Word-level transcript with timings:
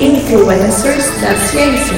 Influencers 0.00 1.20
da 1.20 1.34
Ciência. 1.48 1.96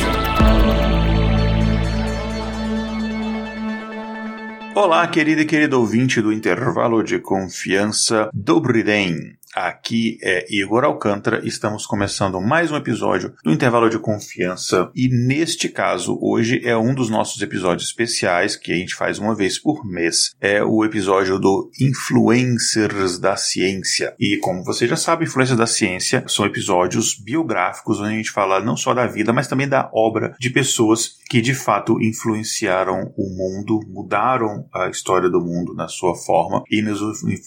Olá, 4.74 5.06
querido 5.08 5.42
e 5.42 5.44
querido 5.44 5.78
ouvinte 5.78 6.22
do 6.22 6.32
intervalo 6.32 7.02
de 7.02 7.18
confiança 7.18 8.30
Dobry 8.32 8.82
Den. 8.82 9.39
Aqui 9.54 10.16
é 10.22 10.46
Igor 10.48 10.84
Alcântara, 10.84 11.44
estamos 11.44 11.84
começando 11.84 12.40
mais 12.40 12.70
um 12.70 12.76
episódio 12.76 13.34
do 13.42 13.50
Intervalo 13.50 13.90
de 13.90 13.98
Confiança 13.98 14.88
e 14.94 15.08
neste 15.08 15.68
caso, 15.68 16.16
hoje 16.22 16.60
é 16.64 16.76
um 16.76 16.94
dos 16.94 17.10
nossos 17.10 17.42
episódios 17.42 17.88
especiais 17.88 18.54
que 18.54 18.72
a 18.72 18.76
gente 18.76 18.94
faz 18.94 19.18
uma 19.18 19.34
vez 19.34 19.58
por 19.58 19.84
mês. 19.84 20.36
É 20.40 20.62
o 20.62 20.84
episódio 20.84 21.36
do 21.40 21.68
Influencers 21.80 23.18
da 23.18 23.34
Ciência. 23.34 24.14
E 24.20 24.36
como 24.36 24.62
você 24.62 24.86
já 24.86 24.94
sabe, 24.94 25.24
Influencers 25.24 25.58
da 25.58 25.66
Ciência 25.66 26.22
são 26.28 26.46
episódios 26.46 27.18
biográficos 27.18 27.98
onde 27.98 28.14
a 28.14 28.16
gente 28.16 28.30
fala 28.30 28.60
não 28.60 28.76
só 28.76 28.94
da 28.94 29.08
vida, 29.08 29.32
mas 29.32 29.48
também 29.48 29.68
da 29.68 29.90
obra 29.92 30.32
de 30.38 30.48
pessoas 30.50 31.16
que 31.28 31.40
de 31.40 31.54
fato 31.54 32.00
influenciaram 32.00 33.12
o 33.16 33.28
mundo, 33.36 33.80
mudaram 33.88 34.68
a 34.72 34.88
história 34.88 35.28
do 35.28 35.40
mundo 35.40 35.74
na 35.74 35.88
sua 35.88 36.14
forma 36.14 36.62
e 36.70 36.80
nos 36.80 37.00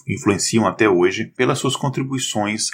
influenciam 0.06 0.66
até 0.66 0.86
hoje 0.86 1.32
pelas 1.34 1.58
suas 1.58 1.74
contribuições 1.74 1.93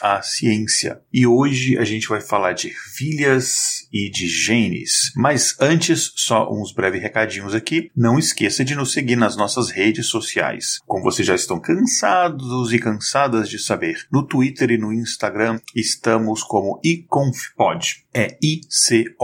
à 0.00 0.22
ciência. 0.22 1.00
E 1.12 1.26
hoje 1.26 1.76
a 1.78 1.84
gente 1.84 2.08
vai 2.08 2.20
falar 2.20 2.52
de 2.52 2.68
ervilhas 2.68 3.88
e 3.92 4.10
de 4.10 4.28
genes. 4.28 5.12
Mas 5.16 5.56
antes, 5.60 6.12
só 6.16 6.50
uns 6.50 6.72
breves 6.72 7.02
recadinhos 7.02 7.54
aqui. 7.54 7.90
Não 7.96 8.18
esqueça 8.18 8.64
de 8.64 8.74
nos 8.74 8.92
seguir 8.92 9.16
nas 9.16 9.36
nossas 9.36 9.70
redes 9.70 10.06
sociais. 10.06 10.78
Como 10.86 11.02
vocês 11.02 11.26
já 11.26 11.34
estão 11.34 11.60
cansados 11.60 12.72
e 12.72 12.78
cansadas 12.78 13.48
de 13.48 13.58
saber, 13.58 14.06
no 14.12 14.22
Twitter 14.22 14.70
e 14.70 14.78
no 14.78 14.92
Instagram 14.92 15.58
estamos 15.74 16.42
como 16.42 16.80
iconfpod. 16.84 18.04
É 18.12 18.36
I-C-O-N-F-P-O-D 18.42 19.20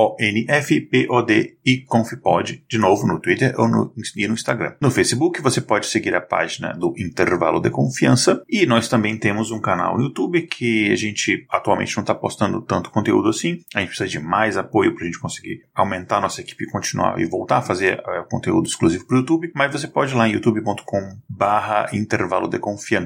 iconfpod. 1.64 2.64
De 2.68 2.78
novo 2.78 3.06
no 3.06 3.20
Twitter 3.20 3.54
ou 3.58 3.68
no, 3.68 3.92
e 4.16 4.26
no 4.28 4.34
Instagram. 4.34 4.74
No 4.80 4.90
Facebook 4.90 5.40
você 5.40 5.60
pode 5.60 5.86
seguir 5.86 6.14
a 6.14 6.20
página 6.20 6.72
do 6.72 6.94
Intervalo 6.96 7.60
de 7.60 7.70
Confiança 7.70 8.42
e 8.48 8.66
nós 8.66 8.88
também 8.88 9.16
temos 9.16 9.50
um 9.50 9.60
canal 9.60 9.85
canal 9.86 9.96
no 9.96 10.04
YouTube, 10.04 10.42
que 10.42 10.90
a 10.90 10.96
gente 10.96 11.46
atualmente 11.48 11.96
não 11.96 12.02
está 12.02 12.14
postando 12.14 12.60
tanto 12.62 12.90
conteúdo 12.90 13.28
assim. 13.28 13.60
A 13.74 13.80
gente 13.80 13.88
precisa 13.88 14.08
de 14.08 14.18
mais 14.18 14.56
apoio 14.56 14.94
para 14.94 15.04
a 15.04 15.06
gente 15.06 15.20
conseguir 15.20 15.62
aumentar 15.74 16.20
nossa 16.20 16.40
equipe 16.40 16.64
e 16.64 16.70
continuar 16.70 17.20
e 17.20 17.24
voltar 17.24 17.58
a 17.58 17.62
fazer 17.62 18.00
uh, 18.00 18.28
conteúdo 18.28 18.66
exclusivo 18.66 19.06
para 19.06 19.16
o 19.16 19.18
YouTube. 19.20 19.52
Mas 19.54 19.72
você 19.72 19.86
pode 19.86 20.12
ir 20.12 20.16
lá 20.16 20.28
em 20.28 20.32
youtube.com/barra 20.32 21.90
intervalo 21.92 22.48
de 22.48 22.58
confiança 22.58 22.96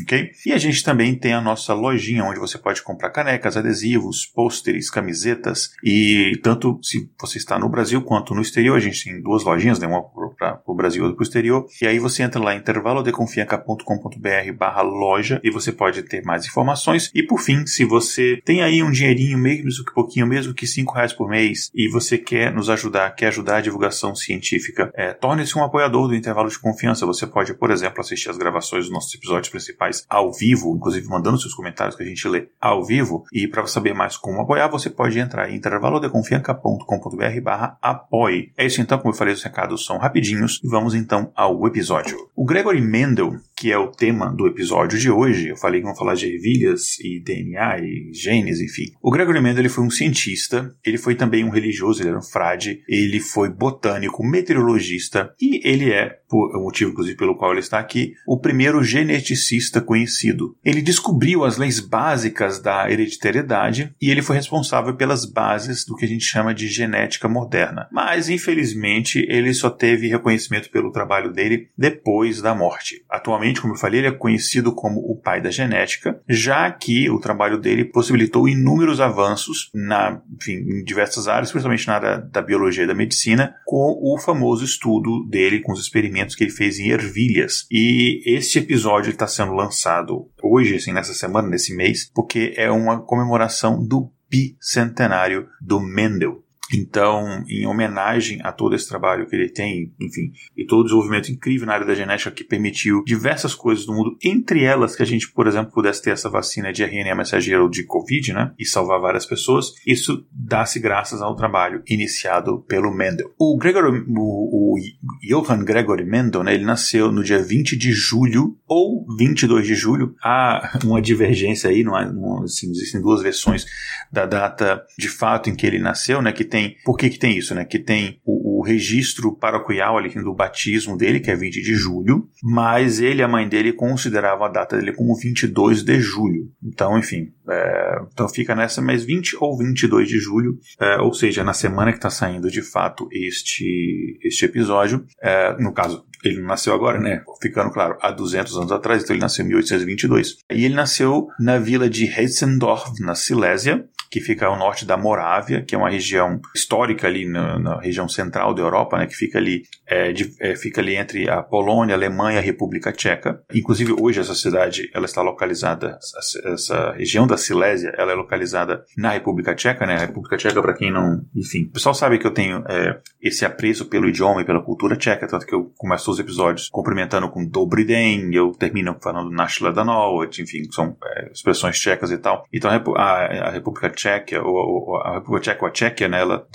ok? 0.00 0.30
E 0.46 0.52
a 0.52 0.58
gente 0.58 0.82
também 0.82 1.14
tem 1.14 1.32
a 1.32 1.40
nossa 1.40 1.74
lojinha 1.74 2.24
onde 2.24 2.40
você 2.40 2.58
pode 2.58 2.82
comprar 2.82 3.10
canecas, 3.10 3.56
adesivos, 3.56 4.26
pôsteres, 4.26 4.90
camisetas 4.90 5.70
e 5.84 6.38
tanto 6.42 6.78
se 6.82 7.10
você 7.20 7.38
está 7.38 7.58
no 7.58 7.68
Brasil 7.68 8.02
quanto 8.02 8.34
no 8.34 8.42
exterior, 8.42 8.76
a 8.76 8.80
gente 8.80 9.04
tem 9.04 9.20
duas 9.20 9.44
lojinhas, 9.44 9.78
né? 9.78 9.86
uma 9.86 10.02
para 10.02 10.62
o 10.66 10.74
Brasil 10.74 11.02
e 11.02 11.04
outra 11.04 11.16
para 11.16 11.22
o 11.22 11.26
exterior. 11.26 11.66
E 11.80 11.86
aí 11.86 11.98
você 11.98 12.22
entra 12.22 12.42
lá 12.42 12.54
em 12.54 12.58
intervalodeconfianca.com.br 12.58 14.52
barra 14.56 14.82
loja 14.82 15.40
e 15.42 15.50
você 15.50 15.72
pode 15.72 16.02
ter 16.02 16.22
mais 16.22 16.46
informações. 16.46 17.10
E 17.14 17.22
por 17.22 17.38
fim, 17.40 17.66
se 17.66 17.84
você 17.84 18.40
tem 18.44 18.62
aí 18.62 18.82
um 18.82 18.90
dinheirinho, 18.90 19.38
mesmo 19.38 19.84
que 19.84 19.92
pouquinho, 19.94 20.26
mesmo 20.26 20.54
que 20.54 20.66
cinco 20.66 20.94
reais 20.94 21.12
por 21.12 21.28
mês, 21.28 21.70
e 21.74 21.88
você 21.88 22.16
quer 22.16 22.52
nos 22.52 22.70
ajudar, 22.70 23.10
quer 23.14 23.28
ajudar 23.28 23.56
a 23.56 23.60
divulgação 23.60 24.14
científica, 24.14 24.90
é, 24.94 25.12
torne-se 25.12 25.56
um 25.58 25.64
apoiador 25.64 26.08
do 26.08 26.14
intervalo 26.14 26.48
de 26.48 26.58
confiança. 26.58 27.06
Você 27.06 27.26
pode, 27.26 27.54
por 27.54 27.70
exemplo, 27.70 28.00
assistir 28.00 28.30
as 28.30 28.38
gravações 28.38 28.84
dos 28.84 28.92
nossos 28.92 29.14
episódios 29.14 29.48
principais 29.50 29.81
ao 30.08 30.32
vivo, 30.32 30.74
inclusive 30.76 31.08
mandando 31.08 31.40
seus 31.40 31.54
comentários 31.54 31.96
que 31.96 32.02
a 32.02 32.06
gente 32.06 32.28
lê 32.28 32.48
ao 32.60 32.84
vivo. 32.84 33.24
E 33.32 33.48
para 33.48 33.66
saber 33.66 33.94
mais 33.94 34.16
como 34.16 34.40
apoiar, 34.40 34.68
você 34.68 34.90
pode 34.90 35.18
entrar 35.18 35.50
em 35.50 35.56
intervalodeconfianca.com.br 35.56 37.40
barra 37.42 37.78
apoie. 37.80 38.52
É 38.56 38.66
isso 38.66 38.80
então, 38.80 38.98
como 38.98 39.14
eu 39.14 39.16
falei, 39.16 39.34
os 39.34 39.42
recados 39.42 39.84
são 39.86 39.98
rapidinhos 39.98 40.60
e 40.62 40.68
vamos 40.68 40.94
então 40.94 41.32
ao 41.34 41.66
episódio. 41.66 42.16
O 42.34 42.44
Gregory 42.44 42.80
Mendel, 42.80 43.36
que 43.62 43.70
é 43.70 43.78
o 43.78 43.92
tema 43.92 44.26
do 44.26 44.48
episódio 44.48 44.98
de 44.98 45.08
hoje, 45.08 45.50
eu 45.50 45.56
falei 45.56 45.78
que 45.78 45.84
vamos 45.84 45.96
falar 45.96 46.16
de 46.16 46.26
ervilhas 46.26 46.98
e 46.98 47.22
DNA 47.22 47.78
e 47.78 48.10
genes, 48.12 48.60
enfim. 48.60 48.90
O 49.00 49.08
Gregory 49.08 49.40
Mendel 49.40 49.60
ele 49.60 49.68
foi 49.68 49.84
um 49.84 49.90
cientista, 49.90 50.74
ele 50.84 50.98
foi 50.98 51.14
também 51.14 51.44
um 51.44 51.48
religioso, 51.48 52.02
ele 52.02 52.08
era 52.08 52.18
um 52.18 52.22
frade, 52.22 52.82
ele 52.88 53.20
foi 53.20 53.48
botânico, 53.48 54.26
meteorologista 54.26 55.32
e 55.40 55.60
ele 55.62 55.92
é, 55.92 56.18
por 56.28 56.56
o 56.56 56.64
motivo 56.64 56.90
inclusive 56.90 57.16
pelo 57.16 57.36
qual 57.36 57.52
ele 57.52 57.60
está 57.60 57.78
aqui, 57.78 58.14
o 58.26 58.36
primeiro 58.36 58.82
geneticista 58.82 59.80
conhecido. 59.80 60.56
Ele 60.64 60.82
descobriu 60.82 61.44
as 61.44 61.56
leis 61.56 61.78
básicas 61.78 62.60
da 62.60 62.90
hereditariedade 62.90 63.94
e 64.02 64.10
ele 64.10 64.22
foi 64.22 64.34
responsável 64.34 64.96
pelas 64.96 65.24
bases 65.24 65.84
do 65.84 65.94
que 65.94 66.04
a 66.04 66.08
gente 66.08 66.24
chama 66.24 66.52
de 66.52 66.66
genética 66.66 67.28
moderna. 67.28 67.86
Mas, 67.92 68.28
infelizmente, 68.28 69.24
ele 69.28 69.54
só 69.54 69.70
teve 69.70 70.08
reconhecimento 70.08 70.68
pelo 70.68 70.90
trabalho 70.90 71.32
dele 71.32 71.68
depois 71.78 72.42
da 72.42 72.56
morte. 72.56 73.04
Atualmente, 73.08 73.51
como 73.60 73.74
eu 73.74 73.78
falei, 73.78 74.00
ele 74.00 74.08
é 74.08 74.12
conhecido 74.12 74.74
como 74.74 75.00
o 75.00 75.20
pai 75.20 75.40
da 75.40 75.50
genética, 75.50 76.20
já 76.28 76.70
que 76.70 77.10
o 77.10 77.18
trabalho 77.18 77.58
dele 77.58 77.84
possibilitou 77.84 78.48
inúmeros 78.48 79.00
avanços 79.00 79.70
na, 79.74 80.20
enfim, 80.36 80.54
em 80.54 80.84
diversas 80.84 81.28
áreas, 81.28 81.50
principalmente 81.50 81.86
na 81.86 81.94
área 81.94 82.18
da 82.18 82.42
biologia 82.42 82.84
e 82.84 82.86
da 82.86 82.94
medicina, 82.94 83.54
com 83.64 83.98
o 84.02 84.18
famoso 84.18 84.64
estudo 84.64 85.24
dele, 85.28 85.60
com 85.60 85.72
os 85.72 85.80
experimentos 85.80 86.34
que 86.34 86.44
ele 86.44 86.50
fez 86.50 86.78
em 86.78 86.90
ervilhas. 86.90 87.66
E 87.70 88.22
este 88.26 88.58
episódio 88.58 89.10
está 89.10 89.26
sendo 89.26 89.52
lançado 89.52 90.28
hoje, 90.42 90.76
assim, 90.76 90.92
nessa 90.92 91.14
semana, 91.14 91.48
nesse 91.48 91.74
mês, 91.74 92.10
porque 92.14 92.54
é 92.56 92.70
uma 92.70 93.00
comemoração 93.00 93.84
do 93.84 94.10
bicentenário 94.28 95.46
do 95.60 95.78
Mendel. 95.78 96.42
Então, 96.72 97.44
em 97.48 97.66
homenagem 97.66 98.40
a 98.42 98.52
todo 98.52 98.74
esse 98.74 98.88
trabalho 98.88 99.26
que 99.26 99.36
ele 99.36 99.48
tem, 99.48 99.92
enfim, 100.00 100.32
e 100.56 100.66
todo 100.66 100.80
o 100.80 100.84
desenvolvimento 100.84 101.30
incrível 101.30 101.66
na 101.66 101.74
área 101.74 101.86
da 101.86 101.94
genética 101.94 102.30
que 102.30 102.44
permitiu 102.44 103.02
diversas 103.04 103.54
coisas 103.54 103.86
no 103.86 103.94
mundo, 103.94 104.16
entre 104.22 104.64
elas 104.64 104.96
que 104.96 105.02
a 105.02 105.06
gente, 105.06 105.30
por 105.30 105.46
exemplo, 105.46 105.72
pudesse 105.72 106.02
ter 106.02 106.10
essa 106.10 106.30
vacina 106.30 106.72
de 106.72 106.82
RNA 106.82 107.14
mensageiro 107.14 107.68
de 107.68 107.84
Covid, 107.84 108.32
né, 108.32 108.52
e 108.58 108.64
salvar 108.64 109.00
várias 109.00 109.26
pessoas, 109.26 109.72
isso 109.86 110.26
dá-se 110.32 110.80
graças 110.80 111.20
ao 111.20 111.36
trabalho 111.36 111.82
iniciado 111.86 112.60
pelo 112.68 112.94
Mendel. 112.94 113.32
O 113.38 113.56
Gregory, 113.56 114.04
o, 114.08 114.74
o 114.74 114.78
Johann 115.22 115.64
Gregory 115.64 116.04
Mendel, 116.04 116.42
né, 116.42 116.54
ele 116.54 116.64
nasceu 116.64 117.12
no 117.12 117.22
dia 117.22 117.42
20 117.42 117.76
de 117.76 117.92
julho 117.92 118.56
ou 118.66 119.06
22 119.18 119.66
de 119.66 119.74
julho. 119.74 120.14
Há 120.22 120.78
uma 120.84 121.02
divergência 121.02 121.70
aí, 121.70 121.82
não 121.82 121.94
há, 121.94 122.04
não, 122.04 122.42
assim, 122.42 122.70
existem 122.70 123.00
duas 123.00 123.22
versões 123.22 123.66
da 124.10 124.26
data 124.26 124.84
de 124.98 125.08
fato 125.08 125.50
em 125.50 125.54
que 125.54 125.66
ele 125.66 125.78
nasceu, 125.78 126.22
né, 126.22 126.32
que 126.32 126.44
tem 126.44 126.61
tem. 126.62 126.76
Por 126.84 126.96
que, 126.96 127.10
que 127.10 127.18
tem 127.18 127.36
isso, 127.36 127.54
né? 127.54 127.64
Que 127.64 127.78
tem 127.78 128.20
o, 128.24 128.60
o 128.60 128.62
registro 128.62 129.36
paroquial 129.36 129.98
ali 129.98 130.08
do 130.10 130.34
batismo 130.34 130.96
dele, 130.96 131.20
que 131.20 131.30
é 131.30 131.36
20 131.36 131.62
de 131.62 131.74
julho, 131.74 132.28
mas 132.42 133.00
ele 133.00 133.22
a 133.22 133.28
mãe 133.28 133.48
dele 133.48 133.72
consideravam 133.72 134.46
a 134.46 134.48
data 134.48 134.76
dele 134.76 134.92
como 134.92 135.16
22 135.16 135.82
de 135.82 136.00
julho. 136.00 136.50
Então, 136.62 136.98
enfim, 136.98 137.32
é, 137.48 138.00
então 138.12 138.28
fica 138.28 138.54
nessa, 138.54 138.80
mas 138.80 139.04
20 139.04 139.36
ou 139.40 139.56
22 139.56 140.08
de 140.08 140.18
julho, 140.18 140.58
é, 140.80 140.98
ou 140.98 141.12
seja, 141.12 141.42
na 141.42 141.52
semana 141.52 141.90
que 141.90 141.98
está 141.98 142.10
saindo 142.10 142.50
de 142.50 142.62
fato 142.62 143.08
este, 143.12 144.18
este 144.22 144.44
episódio, 144.44 145.04
é, 145.20 145.56
no 145.58 145.72
caso, 145.72 146.04
ele 146.24 146.40
não 146.40 146.46
nasceu 146.46 146.72
agora, 146.72 147.00
né? 147.00 147.22
Ficando 147.40 147.72
claro, 147.72 147.98
há 148.00 148.10
200 148.10 148.56
anos 148.56 148.72
atrás, 148.72 149.02
então 149.02 149.14
ele 149.14 149.22
nasceu 149.22 149.44
em 149.44 149.48
1822. 149.48 150.36
E 150.52 150.64
ele 150.64 150.74
nasceu 150.74 151.26
na 151.38 151.58
vila 151.58 151.90
de 151.90 152.04
Hetzendorf, 152.04 152.92
na 153.00 153.14
Silésia, 153.14 153.84
que 154.12 154.20
fica 154.20 154.46
ao 154.46 154.58
norte 154.58 154.84
da 154.84 154.94
Morávia, 154.94 155.62
que 155.62 155.74
é 155.74 155.78
uma 155.78 155.88
região 155.88 156.38
histórica 156.54 157.06
ali 157.06 157.26
na, 157.26 157.58
na 157.58 157.80
região 157.80 158.06
central 158.06 158.52
da 158.52 158.60
Europa, 158.60 158.98
né, 158.98 159.06
que 159.06 159.16
fica 159.16 159.38
ali, 159.38 159.62
é, 159.86 160.12
de, 160.12 160.30
é, 160.38 160.54
fica 160.54 160.82
ali 160.82 160.96
entre 160.96 161.30
a 161.30 161.42
Polônia, 161.42 161.94
a 161.94 161.96
Alemanha 161.96 162.36
e 162.36 162.38
a 162.38 162.42
República 162.42 162.92
Tcheca. 162.92 163.42
Inclusive 163.54 163.94
hoje 163.98 164.20
essa 164.20 164.34
cidade 164.34 164.90
ela 164.92 165.06
está 165.06 165.22
localizada, 165.22 165.98
essa, 166.44 166.92
região 166.92 167.26
da 167.26 167.38
Silésia, 167.38 167.90
ela 167.96 168.12
é 168.12 168.14
localizada 168.14 168.84
na 168.98 169.12
República 169.12 169.54
Tcheca, 169.54 169.86
né? 169.86 169.94
A 169.94 170.00
República 170.00 170.36
Tcheca 170.36 170.60
para 170.60 170.74
quem 170.74 170.92
não, 170.92 171.22
enfim, 171.34 171.64
o 171.70 171.72
pessoal 171.72 171.94
sabe 171.94 172.18
que 172.18 172.26
eu 172.26 172.34
tenho 172.34 172.62
é, 172.68 173.00
esse 173.22 173.46
apreço 173.46 173.86
pelo 173.86 174.10
idioma 174.10 174.42
e 174.42 174.44
pela 174.44 174.62
cultura 174.62 174.94
tcheca, 174.94 175.26
tanto 175.26 175.46
que 175.46 175.54
eu 175.54 175.72
começo 175.78 176.10
os 176.10 176.18
episódios 176.18 176.68
cumprimentando 176.68 177.30
com 177.30 177.46
Dobry 177.46 177.84
Den, 177.84 178.34
eu 178.34 178.50
termino 178.50 178.94
falando 179.02 179.30
Nashla 179.30 179.72
Danowicz, 179.72 180.38
enfim, 180.38 180.70
são 180.70 180.94
é, 181.02 181.30
expressões 181.32 181.78
tchecas 181.78 182.10
e 182.10 182.18
tal. 182.18 182.44
Então 182.52 182.70
a, 182.94 183.48
a 183.48 183.50
República 183.50 183.88
Tcheca, 183.88 184.01
ou, 184.42 184.96
a 184.96 185.14
República 185.14 185.40
Tcheca, 185.42 185.62
ou 185.62 185.68
a 185.68 185.70
Tchequia, 185.70 186.08
né, 186.08 186.20
ela, 186.20 186.46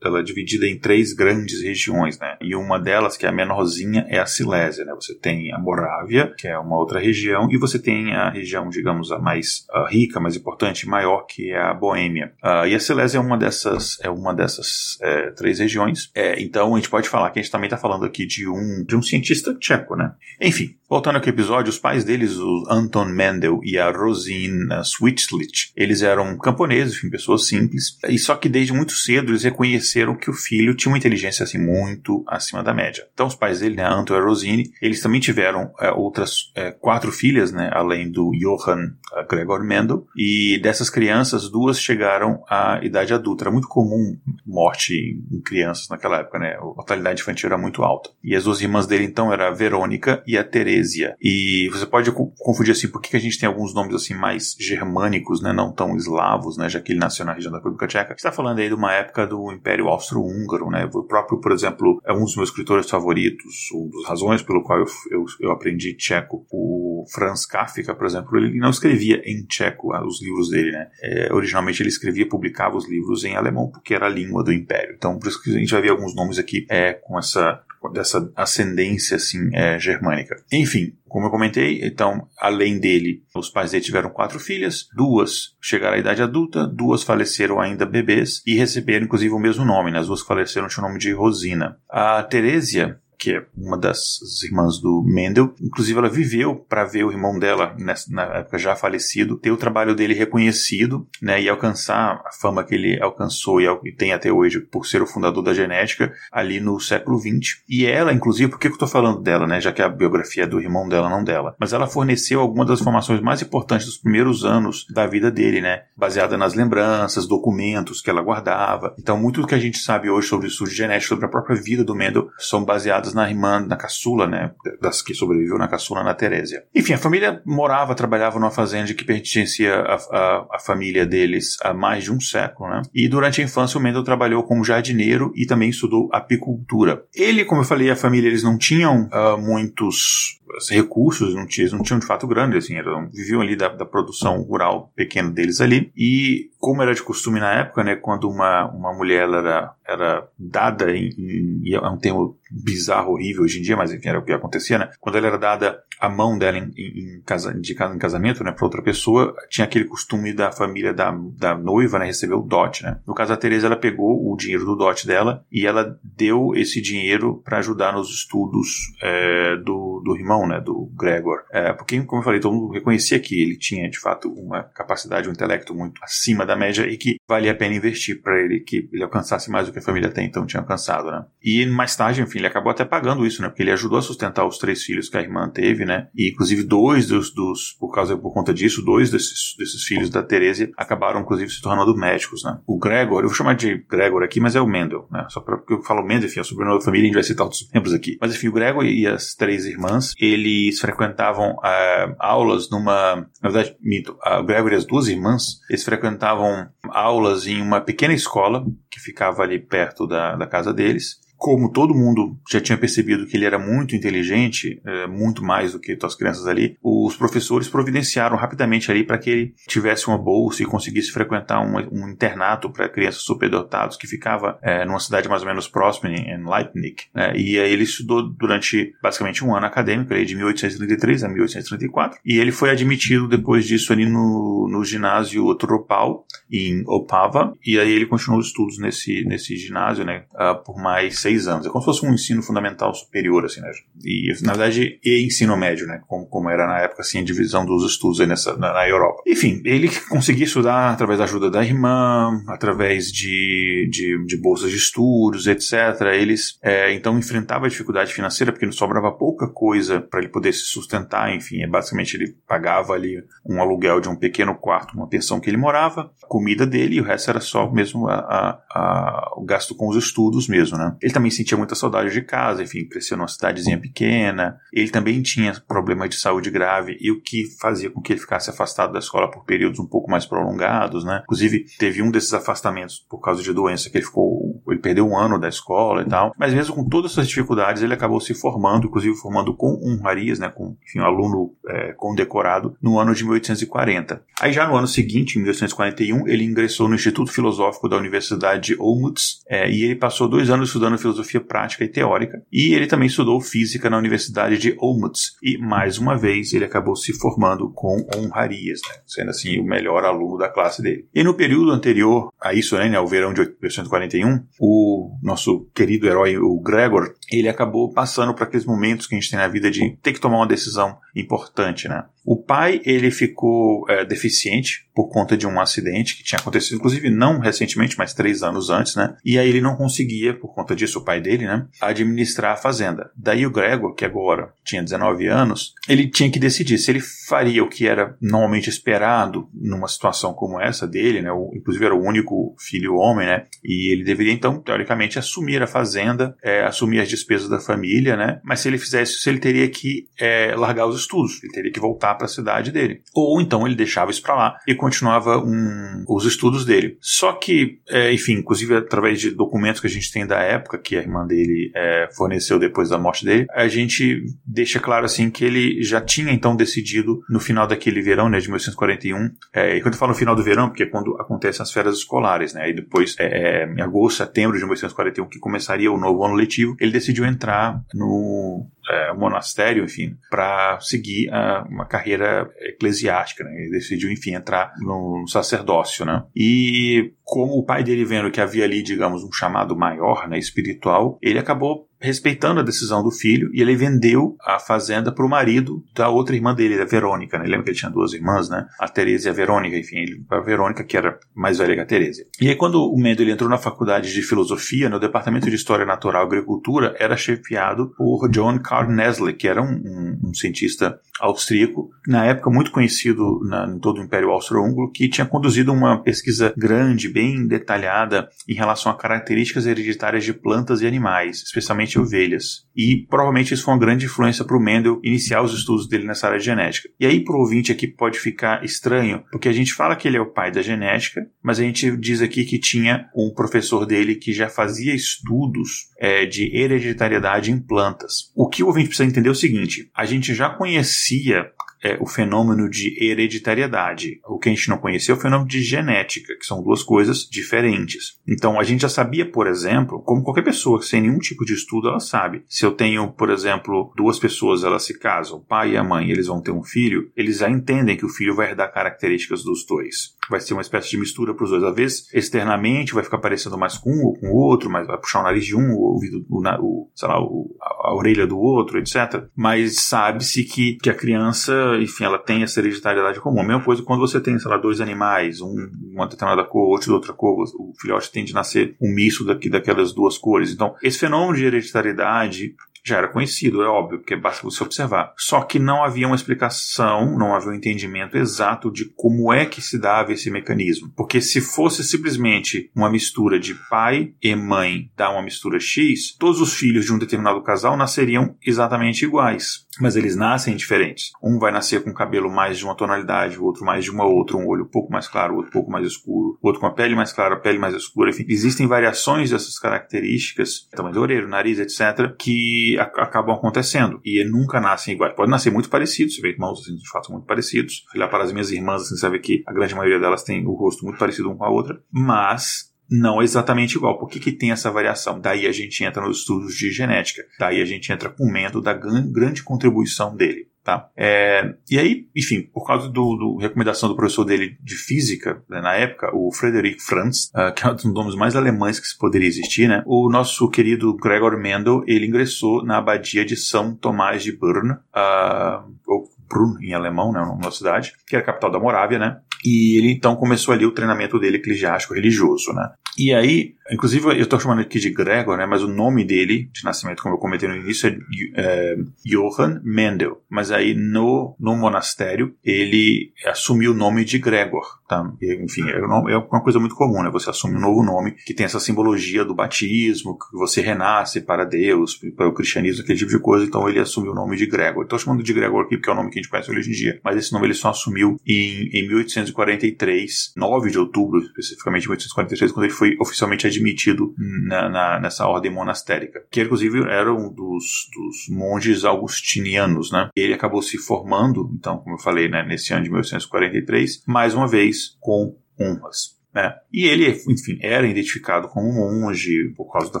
ela, 0.02 0.20
é 0.20 0.22
dividida 0.22 0.66
em 0.66 0.78
três 0.78 1.12
grandes 1.12 1.62
regiões, 1.62 2.18
né, 2.18 2.36
e 2.40 2.54
uma 2.54 2.78
delas, 2.78 3.16
que 3.16 3.26
é 3.26 3.28
a 3.28 3.32
menorzinha, 3.32 4.06
é 4.08 4.18
a 4.18 4.26
Silésia, 4.26 4.84
né, 4.84 4.92
você 4.94 5.14
tem 5.14 5.52
a 5.52 5.58
Morávia, 5.58 6.32
que 6.36 6.48
é 6.48 6.58
uma 6.58 6.76
outra 6.76 7.00
região, 7.00 7.48
e 7.50 7.58
você 7.58 7.78
tem 7.78 8.12
a 8.14 8.30
região, 8.30 8.68
digamos, 8.68 9.12
a 9.12 9.18
mais 9.18 9.66
rica, 9.88 10.20
mais 10.20 10.36
importante, 10.36 10.88
maior, 10.88 11.26
que 11.26 11.50
é 11.50 11.58
a 11.58 11.74
Boêmia. 11.74 12.32
Uh, 12.42 12.66
e 12.66 12.74
a 12.74 12.80
Silésia 12.80 13.18
é 13.18 13.20
uma 13.20 13.36
dessas, 13.36 13.98
é 14.02 14.10
uma 14.10 14.34
dessas 14.34 14.98
é, 15.00 15.30
três 15.30 15.58
regiões, 15.58 16.10
é, 16.14 16.40
então 16.40 16.74
a 16.74 16.76
gente 16.78 16.90
pode 16.90 17.08
falar 17.08 17.30
que 17.30 17.38
a 17.38 17.42
gente 17.42 17.52
também 17.52 17.66
está 17.66 17.76
falando 17.76 18.04
aqui 18.04 18.26
de 18.26 18.48
um, 18.48 18.84
de 18.84 18.96
um 18.96 19.02
cientista 19.02 19.54
tcheco, 19.54 19.96
né. 19.96 20.12
Enfim, 20.40 20.76
Voltando 20.90 21.18
aqui 21.18 21.28
ao 21.28 21.34
episódio, 21.34 21.70
os 21.70 21.78
pais 21.78 22.02
deles, 22.02 22.36
o 22.36 22.64
Anton 22.68 23.04
Mendel 23.04 23.60
e 23.62 23.78
a 23.78 23.92
Rosine 23.92 24.66
Switchlich, 24.82 25.70
eles 25.76 26.02
eram 26.02 26.36
camponeses, 26.36 26.96
enfim, 26.96 27.08
pessoas 27.08 27.46
simples, 27.46 27.96
e 28.08 28.18
só 28.18 28.34
que 28.34 28.48
desde 28.48 28.72
muito 28.72 28.94
cedo 28.94 29.30
eles 29.30 29.44
reconheceram 29.44 30.16
que 30.16 30.28
o 30.28 30.34
filho 30.34 30.74
tinha 30.74 30.90
uma 30.90 30.98
inteligência 30.98 31.44
assim 31.44 31.58
muito 31.58 32.24
acima 32.26 32.60
da 32.60 32.74
média. 32.74 33.06
Então 33.14 33.28
os 33.28 33.36
pais 33.36 33.60
dele, 33.60 33.76
né, 33.76 33.84
Anton 33.84 34.14
e 34.14 34.18
a 34.18 34.20
Rosine, 34.20 34.72
eles 34.82 35.00
também 35.00 35.20
tiveram 35.20 35.72
é, 35.78 35.92
outras 35.92 36.50
é, 36.56 36.72
quatro 36.72 37.12
filhas, 37.12 37.52
né, 37.52 37.70
além 37.72 38.10
do 38.10 38.32
Johann 38.32 38.90
Gregor 39.28 39.62
Mendel, 39.62 40.06
e 40.16 40.58
dessas 40.60 40.90
crianças, 40.90 41.48
duas 41.48 41.80
chegaram 41.80 42.42
à 42.48 42.80
idade 42.82 43.14
adulta. 43.14 43.44
Era 43.44 43.50
muito 43.50 43.68
comum 43.68 44.18
morte 44.46 44.94
em 45.30 45.40
crianças 45.40 45.88
naquela 45.88 46.18
época, 46.18 46.38
né? 46.38 46.56
A 46.56 46.64
mortalidade 46.64 47.22
infantil 47.22 47.48
era 47.48 47.58
muito 47.58 47.82
alta. 47.82 48.10
E 48.22 48.34
as 48.34 48.44
duas 48.44 48.60
irmãs 48.60 48.86
dele, 48.86 49.04
então, 49.04 49.32
era 49.32 49.48
a 49.48 49.54
Verônica 49.54 50.22
e 50.26 50.36
a 50.36 50.44
Teresia. 50.80 51.16
E 51.20 51.68
você 51.70 51.86
pode 51.86 52.10
confundir 52.12 52.72
assim, 52.72 52.88
por 52.88 53.00
que 53.00 53.16
a 53.16 53.20
gente 53.20 53.38
tem 53.38 53.46
alguns 53.46 53.74
nomes 53.74 53.94
assim 53.94 54.14
mais 54.14 54.56
germânicos, 54.58 55.42
né? 55.42 55.52
Não 55.52 55.72
tão 55.72 55.96
eslavos, 55.96 56.56
né? 56.56 56.68
Já 56.68 56.80
que 56.80 56.92
ele 56.92 56.98
nasceu 56.98 57.24
na 57.24 57.34
região 57.34 57.52
da 57.52 57.58
República 57.58 57.86
Tcheca. 57.86 58.14
está 58.14 58.32
falando 58.32 58.58
aí 58.58 58.68
de 58.68 58.74
uma 58.74 58.92
época 58.92 59.26
do 59.26 59.52
Império 59.52 59.88
Austro-Húngaro, 59.88 60.70
né? 60.70 60.88
O 60.92 61.04
próprio, 61.04 61.40
por 61.40 61.52
exemplo, 61.52 62.00
é 62.04 62.12
um 62.12 62.24
dos 62.24 62.36
meus 62.36 62.48
escritores 62.48 62.88
favoritos, 62.88 63.70
uma 63.72 63.90
das 63.90 64.08
razões 64.08 64.42
pelo 64.42 64.62
qual 64.62 64.78
eu, 64.78 64.86
eu, 65.10 65.24
eu 65.40 65.50
aprendi 65.50 65.94
tcheco, 65.94 66.46
o 66.50 67.04
Franz 67.12 67.46
Kafka, 67.46 67.94
por 67.94 68.06
exemplo, 68.06 68.36
ele 68.38 68.58
não 68.58 68.70
escrevia 68.70 69.20
em 69.24 69.44
tcheco 69.46 69.92
ah, 69.92 70.04
os 70.04 70.22
livros 70.22 70.50
dele, 70.50 70.72
né? 70.72 70.88
É, 71.02 71.32
originalmente 71.32 71.82
ele 71.82 71.90
escrevia, 71.90 72.28
publicava 72.28 72.76
os 72.76 72.88
livros 72.88 73.24
em 73.24 73.36
alemão, 73.36 73.70
porque 73.70 73.94
era 73.94 74.06
a 74.06 74.10
língua 74.10 74.42
do 74.42 74.52
Império. 74.52 74.94
Então, 74.96 75.18
por 75.18 75.28
isso 75.28 75.42
que 75.42 75.50
a 75.50 75.58
gente 75.58 75.72
vai 75.72 75.82
ver 75.82 75.90
alguns 75.90 76.14
nomes 76.14 76.38
aqui 76.38 76.66
é, 76.70 76.94
com 76.94 77.18
essa 77.18 77.62
dessa 77.88 78.30
ascendência 78.36 79.16
assim 79.16 79.48
é, 79.54 79.78
germânica. 79.78 80.36
Enfim, 80.52 80.69
como 81.08 81.26
eu 81.26 81.30
comentei, 81.30 81.80
então, 81.82 82.26
além 82.38 82.78
dele, 82.78 83.22
os 83.34 83.50
pais 83.50 83.70
dele 83.70 83.84
tiveram 83.84 84.10
quatro 84.10 84.38
filhas, 84.38 84.86
duas 84.94 85.56
chegaram 85.60 85.96
à 85.96 85.98
idade 85.98 86.22
adulta, 86.22 86.66
duas 86.66 87.02
faleceram 87.02 87.60
ainda 87.60 87.84
bebês 87.84 88.42
e 88.46 88.54
receberam 88.54 89.04
inclusive 89.04 89.34
o 89.34 89.38
mesmo 89.38 89.64
nome, 89.64 89.90
né? 89.90 89.98
as 89.98 90.06
duas 90.06 90.22
faleceram 90.22 90.68
tinham 90.68 90.84
o 90.84 90.88
nome 90.88 91.00
de 91.00 91.12
Rosina. 91.12 91.76
A 91.88 92.22
Teresia 92.22 93.00
que 93.20 93.32
é 93.32 93.46
uma 93.54 93.76
das 93.76 94.42
irmãs 94.42 94.80
do 94.80 95.04
Mendel. 95.06 95.54
Inclusive, 95.60 95.98
ela 95.98 96.08
viveu 96.08 96.56
para 96.56 96.84
ver 96.84 97.04
o 97.04 97.12
irmão 97.12 97.38
dela, 97.38 97.76
nessa, 97.78 98.10
na 98.10 98.22
época 98.38 98.56
já 98.56 98.74
falecido, 98.74 99.36
ter 99.36 99.50
o 99.50 99.58
trabalho 99.58 99.94
dele 99.94 100.14
reconhecido 100.14 101.06
né, 101.20 101.40
e 101.42 101.48
alcançar 101.48 102.22
a 102.24 102.30
fama 102.40 102.64
que 102.64 102.74
ele 102.74 103.00
alcançou 103.02 103.60
e 103.60 103.92
tem 103.92 104.14
até 104.14 104.32
hoje 104.32 104.60
por 104.60 104.86
ser 104.86 105.02
o 105.02 105.06
fundador 105.06 105.42
da 105.42 105.52
genética 105.52 106.12
ali 106.32 106.60
no 106.60 106.80
século 106.80 107.18
XX. 107.18 107.62
E 107.68 107.84
ela, 107.84 108.12
inclusive, 108.12 108.50
por 108.50 108.58
que 108.58 108.68
eu 108.68 108.72
estou 108.72 108.88
falando 108.88 109.20
dela, 109.20 109.46
né, 109.46 109.60
já 109.60 109.70
que 109.70 109.82
a 109.82 109.88
biografia 109.88 110.44
é 110.44 110.46
do 110.46 110.58
irmão 110.58 110.88
dela, 110.88 111.10
não 111.10 111.22
dela, 111.22 111.54
mas 111.60 111.74
ela 111.74 111.86
forneceu 111.86 112.40
algumas 112.40 112.66
das 112.66 112.80
informações 112.80 113.20
mais 113.20 113.42
importantes 113.42 113.86
dos 113.86 113.98
primeiros 113.98 114.46
anos 114.46 114.86
da 114.94 115.06
vida 115.06 115.30
dele, 115.30 115.60
né, 115.60 115.82
baseada 115.94 116.38
nas 116.38 116.54
lembranças, 116.54 117.28
documentos 117.28 118.00
que 118.00 118.08
ela 118.08 118.22
guardava. 118.22 118.94
Então, 118.98 119.18
muito 119.18 119.42
do 119.42 119.46
que 119.46 119.54
a 119.54 119.58
gente 119.58 119.78
sabe 119.78 120.08
hoje 120.08 120.28
sobre 120.28 120.46
o 120.46 120.48
estudo 120.48 120.70
genético, 120.70 121.10
sobre 121.10 121.26
a 121.26 121.28
própria 121.28 121.60
vida 121.60 121.84
do 121.84 121.94
Mendel, 121.94 122.30
são 122.38 122.64
baseados 122.64 123.09
na 123.14 123.28
irmã, 123.28 123.60
na 123.60 123.76
caçula, 123.76 124.26
né? 124.26 124.52
Das 124.80 125.02
que 125.02 125.14
sobreviveu 125.14 125.58
na 125.58 125.68
caçula, 125.68 126.02
na 126.02 126.14
Terésia. 126.14 126.64
Enfim, 126.74 126.94
a 126.94 126.98
família 126.98 127.42
morava, 127.44 127.94
trabalhava 127.94 128.38
numa 128.38 128.50
fazenda 128.50 128.92
que 128.94 129.04
pertencia 129.04 129.82
à 129.82 130.58
família 130.58 131.06
deles 131.06 131.56
há 131.62 131.72
mais 131.72 132.04
de 132.04 132.12
um 132.12 132.20
século, 132.20 132.70
né? 132.70 132.82
E 132.94 133.08
durante 133.08 133.40
a 133.40 133.44
infância 133.44 133.78
o 133.78 133.82
Mendel 133.82 134.02
trabalhou 134.02 134.42
como 134.42 134.64
jardineiro 134.64 135.32
e 135.34 135.46
também 135.46 135.70
estudou 135.70 136.08
apicultura. 136.12 137.04
Ele, 137.14 137.44
como 137.44 137.60
eu 137.60 137.64
falei, 137.64 137.90
a 137.90 137.96
família 137.96 138.28
eles 138.28 138.42
não 138.42 138.56
tinham 138.56 139.08
uh, 139.12 139.38
muitos 139.38 140.39
recursos, 140.68 141.34
não 141.34 141.46
tinham, 141.46 141.70
não 141.72 141.82
tinham 141.82 141.98
de 141.98 142.06
fato 142.06 142.26
grande, 142.26 142.56
assim, 142.56 142.76
eram, 142.76 143.08
viviam 143.10 143.40
ali 143.40 143.56
da, 143.56 143.68
da, 143.68 143.84
produção 143.84 144.40
rural 144.42 144.92
pequena 144.94 145.30
deles 145.30 145.60
ali. 145.60 145.92
E 145.96 146.50
como 146.58 146.82
era 146.82 146.94
de 146.94 147.02
costume 147.02 147.40
na 147.40 147.52
época, 147.52 147.82
né, 147.82 147.96
quando 147.96 148.28
uma, 148.28 148.66
uma 148.70 148.92
mulher 148.92 149.28
era, 149.28 149.74
era 149.86 150.28
dada 150.38 150.94
em, 150.94 151.62
é 151.72 151.88
um 151.88 151.98
termo 151.98 152.38
bizarro, 152.50 153.12
horrível 153.12 153.42
hoje 153.42 153.58
em 153.58 153.62
dia, 153.62 153.76
mas 153.76 153.92
enfim, 153.92 154.08
era 154.08 154.18
o 154.18 154.24
que 154.24 154.32
acontecia, 154.32 154.78
né? 154.78 154.90
Quando 155.00 155.16
ela 155.16 155.28
era 155.28 155.38
dada 155.38 155.82
a 156.00 156.08
mão 156.08 156.38
dela 156.38 156.58
em, 156.58 156.72
em, 156.76 157.22
casa, 157.24 157.52
de, 157.52 157.72
em 157.72 157.98
casamento, 157.98 158.42
né, 158.42 158.52
para 158.52 158.64
outra 158.64 158.82
pessoa, 158.82 159.34
tinha 159.48 159.66
aquele 159.66 159.84
costume 159.84 160.32
da 160.32 160.50
família 160.50 160.94
da, 160.94 161.14
da 161.38 161.56
noiva, 161.56 161.98
né, 161.98 162.06
receber 162.06 162.34
o 162.34 162.42
dote, 162.42 162.82
né? 162.82 162.98
No 163.06 163.14
caso 163.14 163.30
da 163.30 163.36
Teresa, 163.36 163.66
ela 163.66 163.76
pegou 163.76 164.30
o 164.30 164.36
dinheiro 164.36 164.64
do 164.64 164.76
dote 164.76 165.06
dela 165.06 165.44
e 165.52 165.66
ela 165.66 165.98
deu 166.02 166.52
esse 166.56 166.80
dinheiro 166.80 167.42
para 167.44 167.58
ajudar 167.58 167.92
nos 167.92 168.10
estudos 168.10 168.92
é, 169.02 169.56
do, 169.56 170.02
do 170.04 170.16
irmão, 170.16 170.39
né, 170.46 170.60
do 170.60 170.90
Gregor. 170.96 171.42
É, 171.52 171.72
porque, 171.72 172.00
como 172.02 172.20
eu 172.20 172.24
falei, 172.24 172.40
todo 172.40 172.54
mundo 172.54 172.72
reconhecia 172.72 173.18
que 173.18 173.40
ele 173.40 173.56
tinha, 173.56 173.88
de 173.88 173.98
fato, 173.98 174.28
uma 174.32 174.62
capacidade, 174.62 175.28
um 175.28 175.32
intelecto 175.32 175.74
muito 175.74 176.02
acima 176.02 176.44
da 176.46 176.56
média 176.56 176.86
e 176.86 176.96
que 176.96 177.16
valia 177.28 177.52
a 177.52 177.54
pena 177.54 177.74
investir 177.74 178.20
para 178.22 178.40
ele 178.40 178.60
que 178.60 178.88
ele 178.92 179.02
alcançasse 179.02 179.50
mais 179.50 179.66
do 179.66 179.72
que 179.72 179.78
a 179.78 179.82
família 179.82 180.08
até 180.08 180.22
então 180.22 180.46
tinha 180.46 180.60
alcançado, 180.60 181.10
né? 181.10 181.24
E 181.42 181.64
mais 181.66 181.94
tarde, 181.96 182.22
enfim, 182.22 182.38
ele 182.38 182.46
acabou 182.46 182.70
até 182.70 182.84
pagando 182.84 183.26
isso, 183.26 183.42
né? 183.42 183.48
Porque 183.48 183.62
ele 183.62 183.72
ajudou 183.72 183.98
a 183.98 184.02
sustentar 184.02 184.46
os 184.46 184.58
três 184.58 184.82
filhos 184.82 185.08
que 185.08 185.16
a 185.16 185.22
irmã 185.22 185.48
teve, 185.48 185.84
né? 185.84 186.08
E 186.14 186.30
inclusive 186.30 186.62
dois 186.62 187.06
dos, 187.06 187.32
dos 187.32 187.76
por 187.78 187.92
causa 187.92 188.16
por 188.16 188.32
conta 188.32 188.52
disso, 188.52 188.82
dois 188.82 189.10
desses, 189.10 189.54
desses 189.58 189.84
filhos 189.84 190.10
da 190.10 190.22
Teresa 190.22 190.70
acabaram 190.76 191.20
inclusive 191.20 191.50
se 191.50 191.62
tornando 191.62 191.96
médicos, 191.96 192.42
né? 192.44 192.58
O 192.66 192.78
Gregor, 192.78 193.22
eu 193.22 193.28
vou 193.28 193.34
chamar 193.34 193.54
de 193.54 193.78
Gregor 193.88 194.22
aqui, 194.22 194.40
mas 194.40 194.56
é 194.56 194.60
o 194.60 194.66
Mendel, 194.66 195.06
né? 195.10 195.26
Só 195.28 195.40
porque 195.40 195.74
eu 195.74 195.82
falo 195.82 196.04
Mendel, 196.04 196.28
enfim, 196.28 196.40
é 196.40 196.42
o 196.42 196.44
sobrenome 196.44 196.78
da 196.78 196.84
família, 196.84 197.04
a 197.04 197.06
gente 197.06 197.14
vai 197.14 197.22
citar 197.22 197.44
outros 197.44 197.68
membros 197.72 197.94
aqui. 197.94 198.16
Mas 198.20 198.34
enfim, 198.34 198.48
o 198.48 198.52
Gregor 198.52 198.84
e 198.84 199.06
as 199.06 199.34
três 199.34 199.66
irmãs, 199.66 200.12
eles 200.32 200.80
frequentavam 200.80 201.52
uh, 201.52 202.14
aulas 202.18 202.70
numa, 202.70 203.16
na 203.42 203.50
verdade, 203.50 203.76
mito, 203.80 204.16
o 204.24 204.42
Gregor 204.44 204.72
e 204.72 204.76
as 204.76 204.84
duas 204.84 205.08
irmãs, 205.08 205.60
eles 205.68 205.84
frequentavam 205.84 206.68
aulas 206.90 207.46
em 207.46 207.60
uma 207.60 207.80
pequena 207.80 208.14
escola 208.14 208.64
que 208.90 209.00
ficava 209.00 209.42
ali 209.42 209.58
perto 209.58 210.06
da, 210.06 210.36
da 210.36 210.46
casa 210.46 210.72
deles 210.72 211.20
como 211.40 211.72
todo 211.72 211.94
mundo 211.94 212.38
já 212.50 212.60
tinha 212.60 212.76
percebido 212.76 213.26
que 213.26 213.34
ele 213.34 213.46
era 213.46 213.58
muito 213.58 213.96
inteligente, 213.96 214.78
é, 214.84 215.06
muito 215.06 215.42
mais 215.42 215.72
do 215.72 215.80
que 215.80 215.96
as 216.02 216.14
crianças 216.14 216.46
ali, 216.46 216.76
os 216.82 217.16
professores 217.16 217.66
providenciaram 217.66 218.36
rapidamente 218.36 218.90
ali 218.90 219.02
para 219.02 219.16
que 219.16 219.30
ele 219.30 219.54
tivesse 219.66 220.06
uma 220.06 220.18
bolsa 220.18 220.62
e 220.62 220.66
conseguisse 220.66 221.10
frequentar 221.10 221.62
um, 221.62 221.78
um 221.92 222.10
internato 222.10 222.70
para 222.70 222.90
crianças 222.90 223.22
superdotados 223.22 223.96
que 223.96 224.06
ficava 224.06 224.58
é, 224.62 224.84
numa 224.84 225.00
cidade 225.00 225.30
mais 225.30 225.40
ou 225.40 225.48
menos 225.48 225.66
próxima, 225.66 226.10
em 226.10 226.44
Leipzig. 226.46 226.96
Né? 227.14 227.32
E 227.34 227.58
aí 227.58 227.72
ele 227.72 227.84
estudou 227.84 228.22
durante 228.22 228.92
basicamente 229.02 229.42
um 229.42 229.56
ano 229.56 229.64
acadêmico, 229.64 230.12
ali, 230.12 230.26
de 230.26 230.36
1833 230.36 231.24
a 231.24 231.28
1834, 231.28 232.20
e 232.22 232.38
ele 232.38 232.52
foi 232.52 232.68
admitido 232.68 233.26
depois 233.26 233.66
disso 233.66 233.94
ali 233.94 234.04
no, 234.04 234.68
no 234.70 234.84
ginásio 234.84 235.54
Tropal, 235.54 236.26
em 236.52 236.82
Opava, 236.86 237.54
e 237.64 237.78
aí 237.78 237.90
ele 237.90 238.04
continuou 238.04 238.40
os 238.40 238.48
estudos 238.48 238.78
nesse, 238.78 239.24
nesse 239.24 239.56
ginásio 239.56 240.04
né, 240.04 240.24
uh, 240.34 240.62
por 240.62 240.76
mais 240.76 241.29
seis 241.30 241.46
anos. 241.46 241.66
É 241.66 241.70
como 241.70 241.80
se 241.80 241.86
fosse 241.86 242.06
um 242.06 242.12
ensino 242.12 242.42
fundamental 242.42 242.92
superior, 242.92 243.44
assim, 243.44 243.60
né? 243.60 243.70
E, 244.04 244.32
na 244.42 244.52
verdade, 244.52 244.98
e 245.04 245.24
ensino 245.24 245.56
médio, 245.56 245.86
né? 245.86 246.00
Como, 246.06 246.26
como 246.26 246.50
era 246.50 246.66
na 246.66 246.80
época, 246.80 247.02
assim, 247.02 247.20
a 247.20 247.24
divisão 247.24 247.64
dos 247.64 247.88
estudos 247.90 248.20
aí 248.20 248.26
nessa, 248.26 248.56
na, 248.56 248.72
na, 248.72 248.88
Europa. 248.88 249.22
Enfim, 249.26 249.62
ele 249.64 249.88
conseguia 250.08 250.44
estudar 250.44 250.90
através 250.90 251.18
da 251.18 251.24
ajuda 251.24 251.50
da 251.50 251.64
irmã, 251.64 252.42
através 252.48 253.10
de, 253.12 253.88
de, 253.90 254.24
de 254.26 254.36
bolsas 254.36 254.70
de 254.70 254.76
estudos, 254.76 255.46
etc. 255.46 255.72
Eles, 256.14 256.58
é, 256.62 256.92
então, 256.92 257.18
enfrentava 257.18 257.68
dificuldade 257.68 258.12
financeira 258.12 258.52
porque 258.52 258.66
não 258.66 258.72
sobrava 258.72 259.12
pouca 259.12 259.48
coisa 259.48 260.00
para 260.00 260.20
ele 260.20 260.28
poder 260.28 260.52
se 260.52 260.64
sustentar, 260.64 261.34
enfim. 261.34 261.62
É, 261.62 261.66
basicamente, 261.66 262.16
ele 262.16 262.34
pagava 262.46 262.92
ali 262.92 263.22
um 263.46 263.60
aluguel 263.60 264.00
de 264.00 264.08
um 264.08 264.16
pequeno 264.16 264.54
quarto, 264.54 264.94
uma 264.94 265.08
pensão 265.08 265.40
que 265.40 265.48
ele 265.48 265.56
morava, 265.56 266.10
comida 266.28 266.66
dele 266.66 266.96
e 266.96 267.00
o 267.00 267.04
resto 267.04 267.30
era 267.30 267.40
só 267.40 267.70
mesmo 267.70 268.08
a, 268.08 268.14
a, 268.14 268.60
a, 268.70 269.32
o 269.36 269.44
gasto 269.44 269.74
com 269.74 269.88
os 269.88 269.96
estudos 269.96 270.48
mesmo, 270.48 270.76
né? 270.76 270.96
Ele 271.00 271.12
também 271.20 271.30
sentia 271.30 271.58
muita 271.58 271.74
saudade 271.74 272.10
de 272.10 272.22
casa, 272.22 272.62
enfim, 272.62 272.88
cresceu 272.88 273.16
numa 273.16 273.28
cidadezinha 273.28 273.78
pequena. 273.78 274.58
Ele 274.72 274.90
também 274.90 275.20
tinha 275.22 275.52
problemas 275.68 276.08
de 276.08 276.16
saúde 276.16 276.50
grave 276.50 276.96
e 276.98 277.10
o 277.12 277.20
que 277.20 277.44
fazia 277.60 277.90
com 277.90 278.00
que 278.00 278.14
ele 278.14 278.20
ficasse 278.20 278.48
afastado 278.48 278.92
da 278.92 278.98
escola 278.98 279.30
por 279.30 279.44
períodos 279.44 279.78
um 279.78 279.86
pouco 279.86 280.10
mais 280.10 280.24
prolongados, 280.24 281.04
né? 281.04 281.20
Inclusive, 281.24 281.66
teve 281.78 282.02
um 282.02 282.10
desses 282.10 282.32
afastamentos 282.32 283.04
por 283.08 283.20
causa 283.20 283.42
de 283.42 283.52
doença 283.52 283.90
que 283.90 283.98
ele 283.98 284.04
ficou, 284.06 284.49
perdeu 284.80 285.06
um 285.06 285.16
ano 285.16 285.38
da 285.38 285.48
escola 285.48 286.02
e 286.02 286.08
tal. 286.08 286.34
Mas 286.38 286.54
mesmo 286.54 286.74
com 286.74 286.88
todas 286.88 287.12
essas 287.12 287.28
dificuldades, 287.28 287.82
ele 287.82 287.94
acabou 287.94 288.20
se 288.20 288.34
formando, 288.34 288.86
inclusive 288.86 289.16
formando 289.16 289.54
com 289.54 289.80
honrarias, 289.84 290.38
né? 290.38 290.48
Com, 290.48 290.76
enfim, 290.86 291.00
um 291.00 291.04
aluno 291.04 291.52
é, 291.68 291.92
condecorado 291.92 292.76
no 292.82 292.98
ano 292.98 293.14
de 293.14 293.24
1840. 293.24 294.22
Aí 294.40 294.52
já 294.52 294.66
no 294.66 294.76
ano 294.76 294.86
seguinte, 294.86 295.38
em 295.38 295.42
1841, 295.42 296.26
ele 296.28 296.44
ingressou 296.44 296.88
no 296.88 296.94
Instituto 296.94 297.32
Filosófico 297.32 297.88
da 297.88 297.96
Universidade 297.96 298.74
de 298.74 298.76
Olmutz 298.80 299.42
é, 299.48 299.70
e 299.70 299.84
ele 299.84 299.96
passou 299.96 300.28
dois 300.28 300.50
anos 300.50 300.68
estudando 300.68 300.98
filosofia 300.98 301.40
prática 301.40 301.84
e 301.84 301.88
teórica, 301.88 302.42
e 302.52 302.74
ele 302.74 302.86
também 302.86 303.06
estudou 303.06 303.40
física 303.40 303.90
na 303.90 303.98
Universidade 303.98 304.58
de 304.58 304.74
Olmutz, 304.78 305.32
e 305.42 305.58
mais 305.58 305.98
uma 305.98 306.16
vez 306.16 306.52
ele 306.52 306.64
acabou 306.64 306.96
se 306.96 307.12
formando 307.12 307.70
com 307.72 308.06
honrarias, 308.16 308.80
né, 308.88 309.00
sendo 309.06 309.30
assim 309.30 309.58
o 309.58 309.64
melhor 309.64 310.04
aluno 310.04 310.38
da 310.38 310.48
classe 310.48 310.82
dele. 310.82 311.08
E 311.14 311.22
no 311.22 311.34
período 311.34 311.70
anterior 311.70 312.32
a 312.40 312.54
isso, 312.54 312.76
né, 312.76 312.94
ao 312.94 313.06
verão 313.06 313.32
de 313.32 313.40
1841, 313.40 314.44
o 314.58 314.69
o 314.72 315.18
nosso 315.20 315.68
querido 315.74 316.06
herói, 316.06 316.38
o 316.38 316.60
Gregor, 316.60 317.12
ele 317.28 317.48
acabou 317.48 317.92
passando 317.92 318.32
por 318.32 318.44
aqueles 318.44 318.64
momentos 318.64 319.08
que 319.08 319.16
a 319.16 319.18
gente 319.18 319.28
tem 319.28 319.38
na 319.40 319.48
vida 319.48 319.68
de 319.68 319.96
ter 319.96 320.12
que 320.12 320.20
tomar 320.20 320.36
uma 320.36 320.46
decisão 320.46 320.96
importante, 321.16 321.88
né? 321.88 322.04
O 322.24 322.36
pai, 322.36 322.80
ele 322.84 323.10
ficou 323.10 323.84
é, 323.88 324.04
deficiente 324.04 324.88
por 324.94 325.08
conta 325.08 325.36
de 325.36 325.46
um 325.46 325.60
acidente 325.60 326.16
que 326.16 326.22
tinha 326.22 326.38
acontecido, 326.38 326.76
inclusive 326.76 327.08
não 327.08 327.38
recentemente, 327.38 327.96
mas 327.96 328.12
três 328.12 328.42
anos 328.42 328.68
antes, 328.68 328.96
né? 328.96 329.16
E 329.24 329.38
aí 329.38 329.48
ele 329.48 329.60
não 329.60 329.76
conseguia, 329.76 330.34
por 330.34 330.54
conta 330.54 330.76
disso, 330.76 330.98
o 330.98 331.04
pai 331.04 331.20
dele, 331.20 331.46
né? 331.46 331.66
Administrar 331.80 332.52
a 332.52 332.56
fazenda. 332.56 333.10
Daí 333.16 333.46
o 333.46 333.50
Gregor, 333.50 333.94
que 333.94 334.04
agora 334.04 334.52
tinha 334.64 334.82
19 334.82 335.26
anos, 335.26 335.74
ele 335.88 336.08
tinha 336.08 336.30
que 336.30 336.38
decidir 336.38 336.78
se 336.78 336.90
ele 336.90 337.00
faria 337.00 337.64
o 337.64 337.68
que 337.68 337.86
era 337.86 338.16
normalmente 338.20 338.68
esperado 338.68 339.48
numa 339.54 339.88
situação 339.88 340.34
como 340.34 340.60
essa 340.60 340.86
dele, 340.86 341.22
né? 341.22 341.32
O, 341.32 341.50
inclusive 341.54 341.84
era 341.84 341.94
o 341.94 342.04
único 342.04 342.54
filho 342.58 342.96
homem, 342.96 343.26
né? 343.26 343.46
E 343.64 343.92
ele 343.92 344.04
deveria, 344.04 344.32
então, 344.32 344.60
teoricamente, 344.60 345.18
assumir 345.18 345.62
a 345.62 345.66
fazenda, 345.66 346.36
é, 346.42 346.64
assumir 346.64 347.00
as 347.00 347.08
despesas 347.08 347.48
da 347.48 347.58
família, 347.58 348.16
né? 348.16 348.40
Mas 348.44 348.60
se 348.60 348.68
ele 348.68 348.78
fizesse 348.78 349.12
isso, 349.12 349.28
ele 349.30 349.38
teria 349.38 349.68
que 349.68 350.08
é, 350.18 350.54
largar 350.54 350.86
os 350.86 351.00
estudos, 351.00 351.42
ele 351.42 351.52
teria 351.52 351.72
que 351.72 351.80
voltar 351.80 352.09
para 352.14 352.26
a 352.26 352.28
cidade 352.28 352.70
dele. 352.70 353.02
Ou 353.14 353.40
então 353.40 353.66
ele 353.66 353.74
deixava 353.74 354.10
isso 354.10 354.22
para 354.22 354.34
lá 354.34 354.56
e 354.66 354.74
continuava 354.74 355.38
um, 355.38 356.04
os 356.08 356.24
estudos 356.24 356.64
dele. 356.64 356.96
Só 357.00 357.32
que, 357.32 357.80
é, 357.88 358.12
enfim, 358.12 358.34
inclusive 358.34 358.76
através 358.76 359.20
de 359.20 359.30
documentos 359.30 359.80
que 359.80 359.86
a 359.86 359.90
gente 359.90 360.12
tem 360.12 360.26
da 360.26 360.40
época 360.40 360.78
que 360.78 360.96
a 360.96 361.00
irmã 361.00 361.26
dele 361.26 361.70
é, 361.74 362.08
forneceu 362.16 362.58
depois 362.58 362.88
da 362.88 362.98
morte 362.98 363.24
dele, 363.24 363.46
a 363.52 363.68
gente 363.68 364.22
deixa 364.46 364.80
claro 364.80 365.04
assim 365.04 365.30
que 365.30 365.44
ele 365.44 365.82
já 365.82 366.00
tinha 366.00 366.32
então 366.32 366.56
decidido 366.56 367.20
no 367.28 367.40
final 367.40 367.66
daquele 367.66 368.02
verão, 368.02 368.28
né, 368.28 368.38
de 368.38 368.46
1941. 368.46 369.30
É, 369.54 369.76
e 369.76 369.80
quando 369.80 369.94
eu 369.94 369.98
falo 369.98 370.12
no 370.12 370.18
final 370.18 370.34
do 370.34 370.42
verão, 370.42 370.68
porque 370.68 370.84
é 370.84 370.86
quando 370.86 371.16
acontecem 371.20 371.62
as 371.62 371.72
férias 371.72 371.96
escolares, 371.96 372.54
né, 372.54 372.70
e 372.70 372.74
depois 372.74 373.14
é, 373.18 373.62
é, 373.62 373.66
em 373.66 373.80
agosto, 373.80 374.18
setembro 374.18 374.56
de 374.56 374.64
1941 374.64 375.28
que 375.28 375.38
começaria 375.38 375.90
o 375.90 375.98
novo 375.98 376.24
ano 376.24 376.34
letivo, 376.34 376.76
ele 376.80 376.92
decidiu 376.92 377.24
entrar 377.24 377.82
no 377.94 378.66
é, 378.90 379.12
monastério, 379.12 379.84
enfim, 379.84 380.16
para 380.28 380.78
seguir 380.80 381.28
uh, 381.28 381.68
uma 381.68 381.86
carreira 381.86 381.99
eclesiástica. 382.06 383.44
Né? 383.44 383.50
Ele 383.54 383.70
decidiu, 383.70 384.10
enfim, 384.10 384.34
entrar 384.34 384.72
no 384.78 385.24
sacerdócio. 385.26 386.04
Né? 386.04 386.22
E 386.34 387.12
como 387.24 387.54
o 387.54 387.64
pai 387.64 387.82
dele 387.82 388.04
vendo 388.04 388.30
que 388.30 388.40
havia 388.40 388.64
ali, 388.64 388.82
digamos, 388.82 389.22
um 389.24 389.32
chamado 389.32 389.76
maior, 389.76 390.28
né, 390.28 390.38
espiritual, 390.38 391.18
ele 391.22 391.38
acabou 391.38 391.89
respeitando 392.00 392.60
a 392.60 392.64
decisão 392.64 393.02
do 393.02 393.10
filho 393.10 393.50
e 393.52 393.60
ele 393.60 393.76
vendeu 393.76 394.36
a 394.42 394.58
fazenda 394.58 395.12
para 395.12 395.24
o 395.24 395.28
marido 395.28 395.84
da 395.94 396.08
outra 396.08 396.34
irmã 396.34 396.54
dele, 396.54 396.80
a 396.80 396.84
Verônica. 396.84 397.38
Né? 397.38 397.44
Lembra 397.44 397.64
que 397.64 397.70
ele 397.70 397.78
tinha 397.78 397.90
duas 397.90 398.12
irmãs, 398.12 398.48
né? 398.48 398.66
A 398.78 398.88
Teresa 398.88 399.28
e 399.28 399.30
a 399.30 399.34
Verônica, 399.34 399.76
enfim, 399.76 400.04
a 400.30 400.40
Verônica 400.40 400.84
que 400.84 400.96
era 400.96 401.18
mais 401.34 401.58
velha 401.58 401.74
que 401.74 401.80
a 401.80 401.86
Teresa. 401.86 402.24
E 402.40 402.48
aí 402.48 402.56
quando 402.56 402.82
o 402.82 402.96
Mendel 402.96 403.28
entrou 403.28 403.48
na 403.48 403.58
faculdade 403.58 404.12
de 404.12 404.22
filosofia, 404.22 404.88
no 404.88 404.98
departamento 404.98 405.48
de 405.48 405.56
História 405.56 405.84
Natural 405.84 406.24
e 406.24 406.26
Agricultura, 406.26 406.94
era 406.98 407.16
chefiado 407.16 407.92
por 407.96 408.28
John 408.30 408.58
Carl 408.58 408.90
Nestle, 408.90 409.34
que 409.34 409.48
era 409.48 409.62
um, 409.62 409.66
um, 409.66 410.28
um 410.28 410.34
cientista 410.34 410.98
austríaco, 411.20 411.90
na 412.06 412.24
época 412.24 412.50
muito 412.50 412.70
conhecido 412.70 413.40
na, 413.44 413.66
em 413.66 413.78
todo 413.78 414.00
o 414.00 414.02
Império 414.02 414.30
Austro-Húngaro, 414.30 414.90
que 414.90 415.08
tinha 415.08 415.26
conduzido 415.26 415.72
uma 415.72 416.02
pesquisa 416.02 416.52
grande, 416.56 417.08
bem 417.08 417.46
detalhada, 417.46 418.28
em 418.48 418.54
relação 418.54 418.90
a 418.90 418.96
características 418.96 419.66
hereditárias 419.66 420.24
de 420.24 420.32
plantas 420.32 420.80
e 420.80 420.86
animais, 420.86 421.42
especialmente 421.42 421.89
ovelhas. 421.98 422.66
E 422.76 423.06
provavelmente 423.08 423.52
isso 423.52 423.64
foi 423.64 423.74
uma 423.74 423.80
grande 423.80 424.06
influência 424.06 424.44
para 424.44 424.56
o 424.56 424.60
Mendel 424.60 425.00
iniciar 425.02 425.42
os 425.42 425.52
estudos 425.52 425.88
dele 425.88 426.06
nessa 426.06 426.26
área 426.26 426.38
de 426.38 426.44
genética. 426.44 426.88
E 426.98 427.06
aí, 427.06 427.22
para 427.22 427.34
o 427.34 427.40
ouvinte 427.40 427.72
aqui, 427.72 427.86
pode 427.86 428.18
ficar 428.18 428.64
estranho, 428.64 429.22
porque 429.30 429.48
a 429.48 429.52
gente 429.52 429.74
fala 429.74 429.96
que 429.96 430.08
ele 430.08 430.16
é 430.16 430.20
o 430.20 430.32
pai 430.32 430.50
da 430.50 430.62
genética, 430.62 431.26
mas 431.42 431.58
a 431.58 431.62
gente 431.62 431.96
diz 431.96 432.22
aqui 432.22 432.44
que 432.44 432.58
tinha 432.58 433.08
um 433.14 433.32
professor 433.34 433.86
dele 433.86 434.14
que 434.14 434.32
já 434.32 434.48
fazia 434.48 434.94
estudos 434.94 435.88
é, 435.98 436.26
de 436.26 436.56
hereditariedade 436.56 437.50
em 437.50 437.60
plantas. 437.60 438.32
O 438.34 438.48
que 438.48 438.62
o 438.62 438.66
ouvinte 438.66 438.88
precisa 438.88 439.08
entender 439.08 439.28
é 439.28 439.32
o 439.32 439.34
seguinte: 439.34 439.90
a 439.94 440.04
gente 440.04 440.34
já 440.34 440.50
conhecia 440.50 441.50
é, 441.82 441.96
o 442.00 442.06
fenômeno 442.06 442.68
de 442.68 442.96
hereditariedade. 443.02 444.20
O 444.26 444.38
que 444.38 444.48
a 444.48 444.52
gente 444.52 444.68
não 444.68 444.78
conhecia 444.78 445.14
é 445.14 445.16
o 445.16 445.20
fenômeno 445.20 445.48
de 445.48 445.62
genética, 445.62 446.36
que 446.36 446.46
são 446.46 446.62
duas 446.62 446.82
coisas 446.82 447.26
diferentes. 447.30 448.18
Então, 448.26 448.60
a 448.60 448.64
gente 448.64 448.82
já 448.82 448.88
sabia, 448.88 449.30
por 449.30 449.46
exemplo, 449.46 450.02
como 450.02 450.22
qualquer 450.22 450.42
pessoa 450.42 450.82
sem 450.82 451.02
nenhum 451.02 451.18
tipo 451.18 451.44
de 451.44 451.54
estudo, 451.54 451.88
ela 451.88 452.00
sabe. 452.00 452.44
Se 452.48 452.64
eu 452.64 452.72
tenho, 452.72 453.12
por 453.12 453.30
exemplo, 453.30 453.92
duas 453.96 454.18
pessoas, 454.18 454.64
elas 454.64 454.84
se 454.84 454.98
casam, 454.98 455.38
o 455.38 455.44
pai 455.44 455.72
e 455.72 455.76
a 455.76 455.84
mãe, 455.84 456.10
eles 456.10 456.26
vão 456.26 456.40
ter 456.40 456.52
um 456.52 456.62
filho, 456.62 457.10
eles 457.16 457.38
já 457.38 457.48
entendem 457.48 457.96
que 457.96 458.04
o 458.04 458.08
filho 458.08 458.34
vai 458.34 458.50
herdar 458.50 458.72
características 458.72 459.42
dos 459.42 459.64
dois. 459.66 460.14
Vai 460.28 460.40
ser 460.40 460.52
uma 460.52 460.62
espécie 460.62 460.90
de 460.90 460.98
mistura 460.98 461.34
para 461.34 461.44
os 461.44 461.50
dois. 461.50 461.64
Às 461.64 461.74
vezes, 461.74 462.14
externamente, 462.14 462.94
vai 462.94 463.02
ficar 463.02 463.18
parecendo 463.18 463.58
mais 463.58 463.76
com 463.76 463.90
um 463.90 464.04
ou 464.04 464.14
com 464.14 464.28
o 464.28 464.36
outro, 464.36 464.70
mas 464.70 464.86
vai 464.86 464.98
puxar 464.98 465.20
o 465.20 465.24
nariz 465.24 465.44
de 465.44 465.56
um, 465.56 465.72
o 465.72 465.94
ouvido, 465.94 466.24
o, 466.28 466.38
o 466.38 466.90
sei 466.94 467.08
lá, 467.08 467.20
o, 467.20 467.56
a, 467.60 467.88
a 467.88 467.94
orelha 467.94 468.26
do 468.26 468.38
outro, 468.38 468.78
etc. 468.78 469.24
Mas 469.34 469.80
sabe-se 469.80 470.44
que, 470.44 470.76
que 470.76 470.90
a 470.90 470.94
criança 470.94 471.69
enfim, 471.76 472.04
ela 472.04 472.18
tem 472.18 472.42
essa 472.42 472.60
hereditariedade 472.60 473.20
comum. 473.20 473.40
A 473.40 473.44
mesma 473.44 473.64
coisa 473.64 473.82
quando 473.82 474.00
você 474.00 474.20
tem, 474.20 474.38
sei 474.38 474.50
lá, 474.50 474.56
dois 474.56 474.80
animais, 474.80 475.40
um 475.40 475.70
uma 475.92 476.06
determinada 476.06 476.44
cor, 476.44 476.68
outro 476.68 476.86
de 476.86 476.92
outra 476.92 477.12
cor, 477.12 477.44
o 477.58 477.72
filhote 477.80 478.10
tende 478.10 478.32
a 478.32 478.36
nascer 478.36 478.74
um 478.80 478.92
misto 478.94 479.24
daqui, 479.24 479.50
daquelas 479.50 479.92
duas 479.92 480.16
cores. 480.16 480.52
Então, 480.52 480.74
esse 480.82 480.98
fenômeno 480.98 481.36
de 481.36 481.44
hereditariedade 481.44 482.54
já 482.82 482.96
era 482.96 483.08
conhecido, 483.08 483.62
é 483.62 483.66
óbvio, 483.66 483.98
porque 483.98 484.16
basta 484.16 484.42
você 484.42 484.62
observar. 484.64 485.12
Só 485.16 485.42
que 485.42 485.58
não 485.58 485.84
havia 485.84 486.06
uma 486.06 486.16
explicação, 486.16 487.16
não 487.18 487.34
havia 487.34 487.50
um 487.50 487.54
entendimento 487.54 488.16
exato 488.16 488.70
de 488.70 488.86
como 488.96 489.32
é 489.32 489.44
que 489.44 489.60
se 489.60 489.78
dava 489.78 490.12
esse 490.12 490.30
mecanismo. 490.30 490.90
Porque 490.96 491.20
se 491.20 491.40
fosse 491.40 491.84
simplesmente 491.84 492.70
uma 492.74 492.90
mistura 492.90 493.38
de 493.38 493.54
pai 493.68 494.14
e 494.22 494.34
mãe 494.34 494.90
dar 494.96 495.10
uma 495.10 495.22
mistura 495.22 495.60
X, 495.60 496.16
todos 496.18 496.40
os 496.40 496.54
filhos 496.54 496.86
de 496.86 496.92
um 496.92 496.98
determinado 496.98 497.42
casal 497.42 497.76
nasceriam 497.76 498.34
exatamente 498.44 499.04
iguais. 499.04 499.66
Mas 499.78 499.94
eles 499.94 500.16
nascem 500.16 500.56
diferentes. 500.56 501.10
Um 501.22 501.38
vai 501.38 501.52
nascer 501.52 501.82
com 501.84 501.92
cabelo 501.92 502.30
mais 502.30 502.58
de 502.58 502.64
uma 502.64 502.76
tonalidade, 502.76 503.38
o 503.38 503.44
outro 503.44 503.64
mais 503.64 503.84
de 503.84 503.90
uma 503.90 504.04
outra, 504.04 504.36
um 504.36 504.46
olho 504.46 504.64
um 504.64 504.68
pouco 504.68 504.92
mais 504.92 505.06
claro, 505.06 505.36
outro 505.36 505.50
um 505.50 505.52
pouco 505.52 505.70
mais 505.70 505.86
escuro, 505.86 506.38
outro 506.42 506.60
com 506.60 506.66
a 506.66 506.72
pele 506.72 506.94
mais 506.94 507.12
clara, 507.12 507.34
a 507.34 507.38
pele 507.38 507.58
mais 507.58 507.74
escura. 507.74 508.10
Enfim, 508.10 508.24
existem 508.28 508.66
variações 508.66 509.30
dessas 509.30 509.58
características, 509.58 510.68
tamanho 510.70 510.94
do 510.94 511.00
orelha, 511.00 511.26
nariz, 511.26 511.58
etc., 511.58 512.14
que 512.18 512.76
acabam 512.78 513.34
acontecendo. 513.34 514.00
E 514.04 514.24
nunca 514.24 514.60
nascem 514.60 514.94
iguais. 514.94 515.14
Pode 515.14 515.30
nascer 515.30 515.52
muito 515.52 515.68
parecidos, 515.68 516.16
você 516.16 516.22
vê 516.22 516.30
irmãos 516.30 516.60
assim, 516.60 516.76
de 516.76 516.88
fato 516.88 517.12
muito 517.12 517.26
parecidos. 517.26 517.84
Olhar 517.94 518.08
para 518.08 518.24
as 518.24 518.32
minhas 518.32 518.50
irmãs, 518.50 518.82
assim, 518.82 518.96
você 518.96 519.08
vê 519.08 519.18
que 519.18 519.42
a 519.46 519.52
grande 519.52 519.74
maioria 519.74 520.00
delas 520.00 520.22
tem 520.22 520.44
o 520.46 520.52
rosto 520.52 520.84
muito 520.84 520.98
parecido 520.98 521.28
uma 521.28 521.36
com 521.36 521.44
a 521.44 521.50
outra. 521.50 521.80
Mas 521.92 522.69
não 522.90 523.22
exatamente 523.22 523.76
igual. 523.76 523.98
Por 523.98 524.08
que, 524.08 524.18
que 524.18 524.32
tem 524.32 524.50
essa 524.50 524.70
variação? 524.70 525.20
Daí 525.20 525.46
a 525.46 525.52
gente 525.52 525.84
entra 525.84 526.02
nos 526.02 526.18
estudos 526.18 526.54
de 526.54 526.70
genética. 526.70 527.22
Daí 527.38 527.62
a 527.62 527.64
gente 527.64 527.92
entra 527.92 528.08
com 528.08 528.24
o 528.24 528.32
Mendo 528.32 528.60
da 528.60 528.72
grande 528.72 529.42
contribuição 529.42 530.16
dele. 530.16 530.50
Tá? 530.62 530.90
É, 530.94 531.54
e 531.70 531.78
aí, 531.78 532.06
enfim, 532.14 532.42
por 532.42 532.66
causa 532.66 532.86
do, 532.88 533.38
recomendação 533.40 533.88
do 533.88 533.96
professor 533.96 534.26
dele 534.26 534.58
de 534.62 534.74
física, 534.74 535.42
né, 535.48 535.60
na 535.62 535.74
época, 535.74 536.10
o 536.14 536.30
Frederick 536.30 536.82
Franz, 536.82 537.30
uh, 537.34 537.52
que 537.54 537.66
é 537.66 537.70
um 537.70 537.74
dos 537.74 537.84
nomes 537.86 538.14
mais 538.14 538.36
alemães 538.36 538.78
que 538.78 538.86
poderia 538.98 539.26
existir, 539.26 539.68
né? 539.68 539.82
O 539.86 540.10
nosso 540.10 540.50
querido 540.50 540.94
Gregor 540.96 541.38
Mendel, 541.38 541.82
ele 541.86 542.06
ingressou 542.06 542.62
na 542.62 542.76
abadia 542.76 543.24
de 543.24 543.36
São 543.36 543.74
Tomás 543.74 544.22
de 544.22 544.32
Brno, 544.32 544.74
uh, 544.74 545.72
ou 545.86 546.10
Brunn 546.28 546.60
em 546.60 546.74
alemão, 546.74 547.10
né, 547.10 547.20
uma 547.20 547.50
cidade, 547.50 547.94
que 548.06 548.14
é 548.14 548.18
a 548.18 548.22
capital 548.22 548.50
da 548.50 548.60
Morávia, 548.60 548.98
né? 548.98 549.20
E 549.44 549.78
ele 549.78 549.92
então 549.92 550.16
começou 550.16 550.52
ali 550.52 550.66
o 550.66 550.72
treinamento 550.72 551.18
dele 551.18 551.38
eclesiástico 551.38 551.94
religioso, 551.94 552.52
né? 552.52 552.70
E 552.98 553.14
aí, 553.14 553.54
inclusive 553.72 554.06
eu 554.06 554.22
estou 554.22 554.38
chamando 554.38 554.60
aqui 554.60 554.78
de 554.78 554.90
Gregor, 554.90 555.36
né? 555.36 555.46
Mas 555.46 555.62
o 555.62 555.68
nome 555.68 556.04
dele 556.04 556.50
de 556.52 556.64
nascimento, 556.64 557.02
como 557.02 557.14
eu 557.14 557.18
comentei 557.18 557.48
no 557.48 557.56
início, 557.56 557.88
é, 557.88 557.96
é 558.34 558.76
Johann 559.06 559.60
Mendel. 559.62 560.22
Mas 560.28 560.50
aí 560.50 560.74
no, 560.74 561.34
no 561.38 561.56
monastério 561.56 562.34
ele 562.44 563.12
assumiu 563.26 563.72
o 563.72 563.76
nome 563.76 564.04
de 564.04 564.18
Gregor, 564.18 564.79
tá? 564.90 565.08
Enfim, 565.22 565.62
é, 565.70 565.78
é 565.78 566.16
uma 566.16 566.42
coisa 566.42 566.58
muito 566.58 566.74
comum, 566.74 567.00
né? 567.00 567.10
Você 567.12 567.30
assume 567.30 567.54
um 567.56 567.60
novo 567.60 567.84
nome 567.84 568.10
que 568.26 568.34
tem 568.34 568.44
essa 568.44 568.58
simbologia 568.58 569.24
do 569.24 569.36
batismo, 569.36 570.18
que 570.18 570.36
você 570.36 570.60
renasce 570.60 571.20
para 571.20 571.44
Deus, 571.44 571.94
para 572.16 572.26
o 572.26 572.34
cristianismo, 572.34 572.82
aquele 572.82 572.98
tipo 572.98 573.10
de 573.10 573.20
coisa. 573.20 573.44
Então 573.44 573.68
ele 573.68 573.78
assumiu 573.78 574.10
o 574.10 574.14
nome 574.14 574.36
de 574.36 574.46
Gregor. 574.46 574.82
Estou 574.82 574.98
chamando 574.98 575.22
de 575.22 575.32
Gregor 575.32 575.64
aqui 575.64 575.76
porque 575.76 575.88
é 575.88 575.92
o 575.92 575.96
nome 575.96 576.10
que 576.10 576.18
a 576.18 576.22
gente 576.22 576.30
conhece 576.30 576.50
hoje 576.50 576.68
em 576.68 576.72
dia. 576.72 577.00
Mas 577.04 577.16
esse 577.16 577.32
nome 577.32 577.46
ele 577.46 577.54
só 577.54 577.70
assumiu 577.70 578.16
em, 578.26 578.68
em 578.72 578.88
1843, 578.88 580.32
9 580.36 580.70
de 580.70 580.78
outubro, 580.78 581.20
especificamente 581.20 581.86
1843, 581.86 582.50
quando 582.50 582.64
ele 582.64 582.74
foi 582.74 582.96
oficialmente 583.00 583.46
admitido 583.46 584.12
na, 584.18 584.68
na, 584.68 585.00
nessa 585.00 585.24
ordem 585.28 585.52
monastérica, 585.52 586.24
que 586.30 586.42
inclusive 586.42 586.80
era 586.80 587.14
um 587.14 587.32
dos, 587.32 587.88
dos 587.94 588.36
monges 588.36 588.84
augustinianos, 588.84 589.92
né? 589.92 590.08
Ele 590.16 590.34
acabou 590.34 590.60
se 590.62 590.76
formando, 590.78 591.48
então, 591.54 591.78
como 591.78 591.94
eu 591.94 592.00
falei, 592.00 592.28
né, 592.28 592.44
nesse 592.44 592.72
ano 592.72 592.82
de 592.82 592.90
1843, 592.90 594.02
mais 594.06 594.34
uma 594.34 594.48
vez 594.48 594.79
com 595.00 595.36
honras. 595.58 596.18
Né? 596.34 596.54
E 596.72 596.86
ele, 596.86 597.08
enfim, 597.10 597.58
era 597.60 597.86
identificado 597.86 598.48
como 598.48 598.72
monge 598.72 599.52
por 599.56 599.70
causa 599.72 599.92
da 599.92 600.00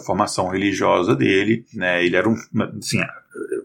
formação 0.00 0.48
religiosa 0.48 1.14
dele. 1.14 1.64
Né? 1.74 2.04
Ele 2.04 2.16
era 2.16 2.28
um, 2.28 2.34
assim, 2.78 3.00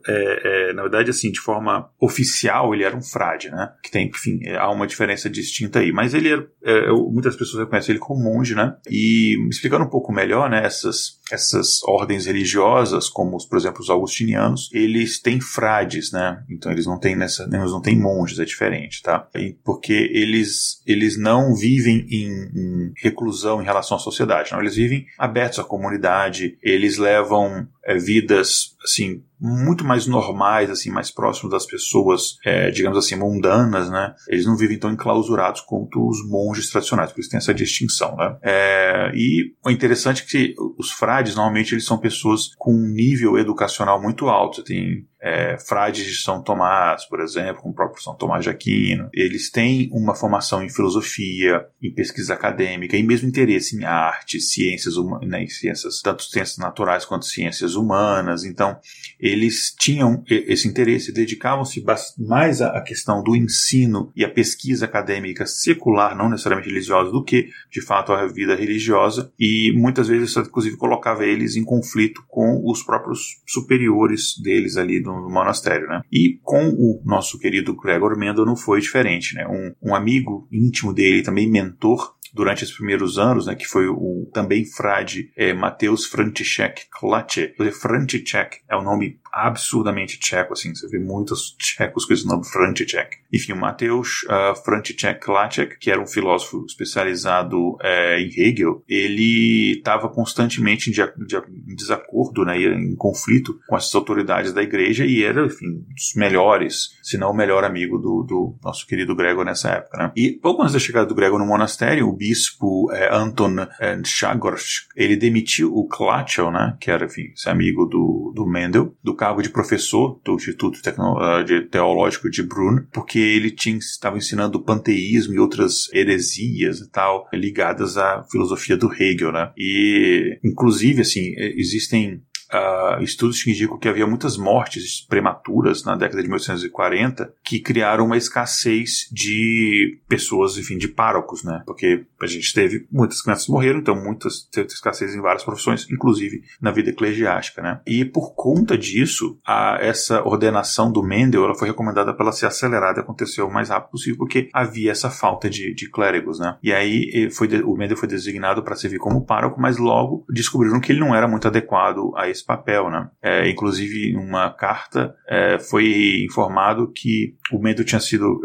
é, 0.07 0.69
é, 0.69 0.73
na 0.73 0.83
verdade, 0.83 1.09
assim, 1.09 1.31
de 1.31 1.39
forma 1.39 1.89
oficial, 1.99 2.73
ele 2.73 2.83
era 2.83 2.95
um 2.95 3.01
frade, 3.01 3.49
né? 3.49 3.71
Que 3.83 3.89
tem, 3.89 4.07
enfim, 4.07 4.39
é, 4.43 4.57
há 4.57 4.69
uma 4.69 4.85
diferença 4.85 5.29
distinta 5.29 5.79
aí. 5.79 5.91
Mas 5.91 6.13
ele 6.13 6.29
era, 6.29 6.47
é, 6.63 6.91
muitas 6.91 7.35
pessoas 7.35 7.63
reconhecem 7.63 7.93
ele 7.93 7.99
como 7.99 8.23
monge, 8.23 8.53
né? 8.53 8.75
E 8.89 9.35
explicando 9.49 9.85
um 9.85 9.89
pouco 9.89 10.13
melhor, 10.13 10.49
né? 10.49 10.63
Essas, 10.63 11.19
essas 11.31 11.83
ordens 11.83 12.25
religiosas, 12.25 13.09
como, 13.09 13.37
por 13.49 13.57
exemplo, 13.57 13.81
os 13.81 13.89
augustinianos, 13.89 14.69
eles 14.71 15.19
têm 15.19 15.41
frades, 15.41 16.11
né? 16.11 16.43
Então 16.49 16.71
eles 16.71 16.85
não 16.85 16.99
têm 16.99 17.15
nessa, 17.15 17.43
eles 17.43 17.71
não 17.71 17.81
têm 17.81 17.99
monges, 17.99 18.39
é 18.39 18.45
diferente, 18.45 19.01
tá? 19.01 19.27
Porque 19.63 19.93
eles, 19.93 20.81
eles 20.85 21.17
não 21.17 21.55
vivem 21.55 22.05
em, 22.09 22.29
em 22.55 22.93
reclusão 23.01 23.61
em 23.61 23.65
relação 23.65 23.97
à 23.97 23.99
sociedade, 23.99 24.51
não? 24.51 24.59
Eles 24.59 24.75
vivem 24.75 25.05
abertos 25.17 25.59
à 25.59 25.63
comunidade, 25.63 26.57
eles 26.61 26.97
levam 26.97 27.67
é, 27.85 27.97
vidas 27.97 28.75
assim 28.83 29.21
muito 29.39 29.83
mais 29.83 30.07
normais, 30.07 30.69
assim, 30.69 30.89
mais 30.89 31.11
próximos 31.11 31.51
das 31.51 31.65
pessoas, 31.65 32.37
é, 32.45 32.71
digamos 32.71 32.97
assim, 32.97 33.15
mundanas, 33.15 33.89
né? 33.89 34.15
Eles 34.27 34.45
não 34.45 34.55
vivem 34.55 34.79
tão 34.79 34.91
enclausurados 34.91 35.61
quanto 35.61 36.07
os 36.07 36.25
monges 36.27 36.69
tradicionais, 36.69 37.11
por 37.11 37.19
isso 37.19 37.29
tem 37.29 37.37
essa 37.37 37.53
distinção, 37.53 38.15
né? 38.15 38.37
É, 38.41 39.11
e 39.13 39.53
o 39.63 39.69
interessante 39.69 40.23
é 40.23 40.25
que 40.25 40.55
os 40.77 40.89
frades, 40.91 41.35
normalmente, 41.35 41.73
eles 41.73 41.85
são 41.85 41.97
pessoas 41.97 42.51
com 42.57 42.73
um 42.73 42.87
nível 42.87 43.37
educacional 43.37 44.01
muito 44.01 44.27
alto. 44.27 44.63
Tem 44.63 45.05
é, 45.25 45.57
frades 45.57 46.05
de 46.05 46.21
São 46.21 46.43
Tomás, 46.43 47.03
por 47.05 47.19
exemplo, 47.19 47.63
como 47.63 47.73
o 47.73 47.75
próprio 47.75 48.03
São 48.03 48.13
Tomás 48.13 48.43
de 48.43 48.49
Aquino, 48.51 49.09
eles 49.11 49.49
têm 49.49 49.89
uma 49.91 50.13
formação 50.13 50.63
em 50.63 50.69
filosofia, 50.69 51.65
em 51.81 51.91
pesquisa 51.91 52.35
acadêmica 52.35 52.95
e 52.95 53.01
mesmo 53.01 53.27
interesse 53.27 53.75
em 53.75 53.83
arte, 53.83 54.39
ciências, 54.39 54.93
né, 55.23 55.47
ciências 55.47 55.99
tanto 56.03 56.21
ciências 56.21 56.59
naturais 56.59 57.05
quanto 57.05 57.25
ciências 57.25 57.73
humanas. 57.73 58.43
Então, 58.43 58.77
eles 59.19 59.73
tinham 59.79 60.23
esse 60.29 60.67
interesse, 60.67 61.11
dedicavam-se 61.11 61.83
mais 62.19 62.61
à 62.61 62.79
questão 62.81 63.23
do 63.23 63.35
ensino 63.35 64.11
e 64.15 64.23
à 64.23 64.29
pesquisa 64.29 64.85
acadêmica 64.85 65.47
secular, 65.47 66.15
não 66.15 66.29
necessariamente 66.29 66.69
religiosa, 66.69 67.09
do 67.09 67.23
que, 67.23 67.49
de 67.71 67.81
fato, 67.81 68.13
a 68.13 68.27
vida 68.27 68.55
religiosa. 68.55 69.31
E 69.39 69.73
muitas 69.75 70.07
vezes 70.07 70.29
isso, 70.29 70.39
inclusive, 70.39 70.77
colocava 70.77 71.25
eles 71.25 71.55
em 71.55 71.63
conflito 71.63 72.23
com 72.27 72.61
os 72.63 72.83
próprios 72.83 73.41
superiores 73.47 74.37
deles 74.39 74.77
ali 74.77 75.01
no, 75.15 75.29
monastério, 75.29 75.87
né? 75.87 76.01
E 76.11 76.39
com 76.43 76.69
o 76.69 77.01
nosso 77.05 77.39
querido 77.39 77.75
Gregor 77.75 78.17
Mendel 78.17 78.45
não 78.45 78.55
foi 78.55 78.79
diferente, 78.79 79.35
né? 79.35 79.45
Um, 79.47 79.91
um 79.91 79.95
amigo 79.95 80.47
íntimo 80.51 80.93
dele, 80.93 81.23
também 81.23 81.49
mentor, 81.49 82.15
durante 82.35 82.65
os 82.65 82.71
primeiros 82.71 83.17
anos, 83.17 83.47
né, 83.47 83.55
que 83.55 83.65
foi 83.65 83.87
o 83.87 84.29
também 84.33 84.65
frade 84.65 85.31
é, 85.37 85.53
Mateus 85.53 86.05
František 86.05 86.87
Klache. 86.91 87.55
František 87.71 88.57
é 88.69 88.75
o 88.75 88.83
nome 88.83 89.19
absurdamente 89.35 90.17
tcheco, 90.17 90.53
assim, 90.53 90.73
você 90.73 90.87
vê 90.87 90.97
muitos 90.97 91.55
tchecos 91.59 92.05
com 92.05 92.13
esse 92.13 92.25
nome 92.25 92.45
František. 92.45 93.17
Enfim, 93.33 93.51
o 93.51 93.57
Mateus 93.57 94.23
uh, 94.23 94.55
František 94.63 95.19
Klaček, 95.19 95.77
que 95.77 95.91
era 95.91 96.01
um 96.01 96.07
filósofo 96.07 96.63
especializado 96.65 97.73
uh, 97.73 98.17
em 98.17 98.29
Hegel, 98.29 98.81
ele 98.87 99.73
estava 99.73 100.07
constantemente 100.07 100.89
em, 100.89 100.93
em 100.93 101.75
desacordo, 101.75 102.45
né, 102.45 102.57
em 102.57 102.95
conflito 102.95 103.59
com 103.67 103.75
essas 103.75 103.93
autoridades 103.93 104.53
da 104.53 104.63
igreja 104.63 105.05
e 105.05 105.21
era, 105.21 105.45
enfim, 105.45 105.83
dos 105.89 106.13
melhores, 106.15 106.91
se 107.03 107.17
não 107.17 107.31
o 107.31 107.35
melhor 107.35 107.65
amigo 107.65 107.97
do, 107.97 108.23
do 108.23 108.55
nosso 108.63 108.87
querido 108.87 109.15
Gregor 109.15 109.43
nessa 109.43 109.69
época, 109.69 109.97
né. 109.97 110.11
E 110.15 110.31
pouco 110.31 110.61
antes 110.61 110.73
da 110.73 110.79
chegada 110.79 111.07
do 111.07 111.15
Gregor 111.15 111.39
no 111.39 111.45
monastério, 111.45 112.07
o 112.07 112.15
bispo 112.15 112.89
uh, 112.89 113.13
Anton 113.13 113.55
uh, 113.63 114.55
ele 114.95 115.17
demitiu 115.17 115.75
o 115.75 115.85
Klačel, 115.87 116.51
né, 116.51 116.77
que 116.79 116.89
era, 116.89 117.03
enfim, 117.03 117.33
esse 117.33 117.49
amigo 117.49 117.85
do, 117.85 118.31
do 118.33 118.45
Mendel, 118.47 118.95
do 119.03 119.13
cargo 119.25 119.41
de 119.41 119.49
professor 119.49 120.19
do 120.23 120.35
Instituto 120.35 120.79
ah, 121.19 121.43
Teológico 121.71 122.29
de 122.29 122.43
Brunn, 122.43 122.85
porque 122.93 123.17
ele 123.17 123.49
tinha, 123.49 123.77
estava 123.77 124.17
ensinando 124.17 124.61
panteísmo 124.61 125.33
e 125.33 125.39
outras 125.39 125.91
heresias 125.91 126.79
e 126.79 126.89
tal, 126.91 127.27
ligadas 127.33 127.97
à 127.97 128.23
filosofia 128.29 128.77
do 128.77 128.91
Hegel, 128.93 129.31
né? 129.31 129.51
E, 129.57 130.39
inclusive, 130.43 131.01
assim, 131.01 131.33
existem 131.37 132.21
uh, 132.55 133.03
estudos 133.03 133.41
que 133.43 133.51
indicam 133.51 133.77
que 133.77 133.89
havia 133.89 134.07
muitas 134.07 134.37
mortes 134.37 135.05
prematuras 135.07 135.83
na 135.83 135.95
década 135.95 136.21
de 136.21 136.27
1840 136.27 137.33
que 137.43 137.59
criaram 137.59 138.05
uma 138.05 138.17
escassez 138.17 139.07
de 139.11 139.99
pessoas, 140.07 140.57
enfim, 140.57 140.77
de 140.77 140.87
párocos, 140.87 141.43
né? 141.43 141.63
Porque 141.65 142.05
a 142.21 142.27
gente 142.27 142.53
teve 142.53 142.87
muitas 142.91 143.21
crianças 143.21 143.47
morreram, 143.47 143.79
então 143.79 143.95
muitas 143.95 144.43
teve 144.51 144.67
escassez 144.67 145.15
em 145.15 145.21
várias 145.21 145.43
profissões, 145.43 145.87
inclusive 145.89 146.43
na 146.61 146.71
vida 146.71 146.89
eclesiástica, 146.89 147.61
né? 147.61 147.81
E 147.85 148.05
por 148.05 148.33
conta 148.33 148.77
disso, 148.77 149.37
a, 149.45 149.77
essa 149.79 150.23
ordenação 150.23 150.91
do 150.91 151.03
Mendel 151.03 151.43
ela 151.43 151.55
foi 151.55 151.67
recomendada 151.67 152.13
para 152.13 152.31
ser 152.31 152.45
acelerada 152.45 152.99
e 152.99 153.03
aconteceu 153.03 153.47
o 153.47 153.53
mais 153.53 153.69
rápido 153.69 153.91
possível 153.91 154.17
porque 154.17 154.49
havia 154.53 154.91
essa 154.91 155.09
falta 155.09 155.49
de, 155.49 155.73
de 155.73 155.89
clérigos, 155.89 156.39
né? 156.39 156.57
E 156.63 156.73
aí 156.73 157.29
foi 157.31 157.47
de, 157.47 157.61
o 157.63 157.75
Mendel 157.75 157.97
foi 157.97 158.07
designado 158.07 158.63
para 158.63 158.75
servir 158.75 158.99
como 158.99 159.25
pároco, 159.25 159.59
mas 159.59 159.77
logo 159.77 160.25
descobriram 160.29 160.79
que 160.79 160.91
ele 160.91 160.99
não 160.99 161.13
era 161.13 161.27
muito 161.27 161.47
adequado 161.47 162.13
a 162.15 162.29
esse 162.29 162.44
papel, 162.45 162.89
né? 162.89 163.09
É, 163.21 163.49
inclusive, 163.49 164.11
em 164.11 164.17
uma 164.17 164.49
carta 164.51 165.15
é, 165.27 165.59
foi 165.59 166.23
informado 166.23 166.91
que 166.93 167.35
o 167.51 167.59
Mendo 167.59 167.83
tinha 167.83 167.99
sido 167.99 168.39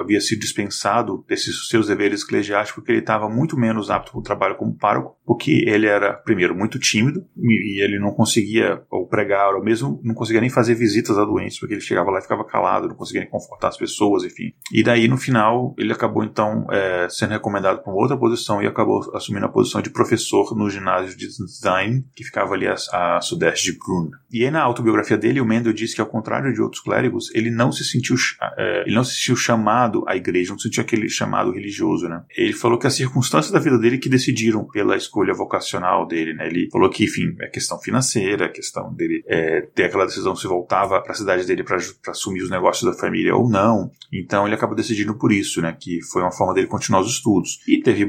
havia 0.00 0.20
sido 0.20 0.40
dispensado 0.40 1.24
desses 1.28 1.68
seus 1.68 1.86
deveres 1.86 2.22
eclesiásticos 2.22 2.82
porque 2.82 2.92
ele 2.92 3.00
estava 3.00 3.28
muito 3.28 3.56
menos 3.56 3.90
apto 3.90 4.12
para 4.12 4.20
o 4.20 4.22
trabalho 4.22 4.56
como 4.56 4.76
pároco, 4.76 5.16
porque 5.24 5.64
ele 5.66 5.86
era, 5.86 6.12
primeiro, 6.12 6.54
muito 6.54 6.78
tímido 6.78 7.24
e 7.36 7.82
ele 7.82 7.98
não 7.98 8.12
conseguia 8.12 8.82
ou 8.90 9.06
pregar, 9.06 9.54
ou 9.54 9.62
mesmo 9.62 10.00
não 10.02 10.14
conseguia 10.14 10.40
nem 10.40 10.50
fazer 10.50 10.74
visitas 10.74 11.18
a 11.18 11.24
doentes, 11.24 11.58
porque 11.58 11.74
ele 11.74 11.80
chegava 11.80 12.10
lá 12.10 12.18
e 12.18 12.22
ficava 12.22 12.44
calado, 12.44 12.88
não 12.88 12.94
conseguia 12.94 13.22
nem 13.22 13.30
confortar 13.30 13.68
as 13.68 13.76
pessoas, 13.76 14.24
enfim. 14.24 14.52
E 14.72 14.82
daí, 14.82 15.08
no 15.08 15.16
final, 15.16 15.74
ele 15.78 15.92
acabou, 15.92 16.24
então, 16.24 16.66
é, 16.70 17.08
sendo 17.08 17.30
recomendado 17.30 17.82
para 17.82 17.92
uma 17.92 18.00
outra 18.00 18.16
posição 18.16 18.62
e 18.62 18.66
acabou 18.66 19.00
assumindo 19.14 19.46
a 19.46 19.48
posição 19.48 19.80
de 19.80 19.90
professor 19.90 20.56
no 20.56 20.68
ginásio 20.68 21.16
de 21.16 21.28
Design, 21.28 22.04
que 22.14 22.24
ficava 22.24 22.54
ali 22.54 22.66
a, 22.66 22.74
a 22.92 23.20
sudeste 23.20 23.72
de 23.72 23.78
Brunn. 23.78 24.10
E 24.30 24.44
aí, 24.44 24.50
na 24.50 24.62
autobiografia 24.62 25.16
dele, 25.16 25.40
o 25.40 25.44
Mendel 25.44 25.72
disse 25.72 25.94
que, 25.94 26.00
ao 26.00 26.06
contrário 26.06 26.52
de 26.52 26.60
outros 26.60 26.82
clérigos, 26.82 27.34
ele 27.34 27.50
não 27.50 27.72
se 27.72 27.84
sentiu, 27.84 28.16
é, 28.56 28.82
ele 28.86 28.94
não 28.94 29.04
se 29.04 29.14
sentiu 29.14 29.36
chamado 29.36 29.83
chamado 29.84 30.04
à 30.06 30.16
igreja, 30.16 30.52
não 30.52 30.58
sentia 30.58 30.82
aquele 30.82 31.08
chamado 31.08 31.52
religioso, 31.52 32.08
né? 32.08 32.22
Ele 32.36 32.52
falou 32.52 32.78
que 32.78 32.86
as 32.86 32.94
circunstâncias 32.94 33.52
da 33.52 33.58
vida 33.58 33.78
dele 33.78 33.98
que 33.98 34.08
decidiram 34.08 34.66
pela 34.66 34.96
escolha 34.96 35.34
vocacional 35.34 36.06
dele, 36.06 36.34
né? 36.34 36.46
Ele 36.46 36.68
falou 36.70 36.88
que, 36.90 37.04
enfim, 37.04 37.34
é 37.40 37.48
questão 37.48 37.78
financeira, 37.78 38.46
a 38.46 38.48
questão 38.48 38.92
dele 38.92 39.22
é, 39.26 39.62
ter 39.74 39.84
aquela 39.84 40.06
decisão 40.06 40.34
se 40.34 40.46
voltava 40.46 41.00
para 41.00 41.12
a 41.12 41.14
cidade 41.14 41.46
dele 41.46 41.62
para 41.62 41.76
assumir 42.08 42.42
os 42.42 42.50
negócios 42.50 42.90
da 42.90 42.98
família 42.98 43.34
ou 43.34 43.48
não. 43.48 43.90
Então 44.12 44.46
ele 44.46 44.54
acabou 44.54 44.76
decidindo 44.76 45.16
por 45.16 45.32
isso, 45.32 45.60
né? 45.60 45.76
Que 45.78 46.00
foi 46.10 46.22
uma 46.22 46.32
forma 46.32 46.54
dele 46.54 46.66
continuar 46.66 47.00
os 47.00 47.10
estudos. 47.10 47.60
E 47.68 47.80
teve 47.80 48.04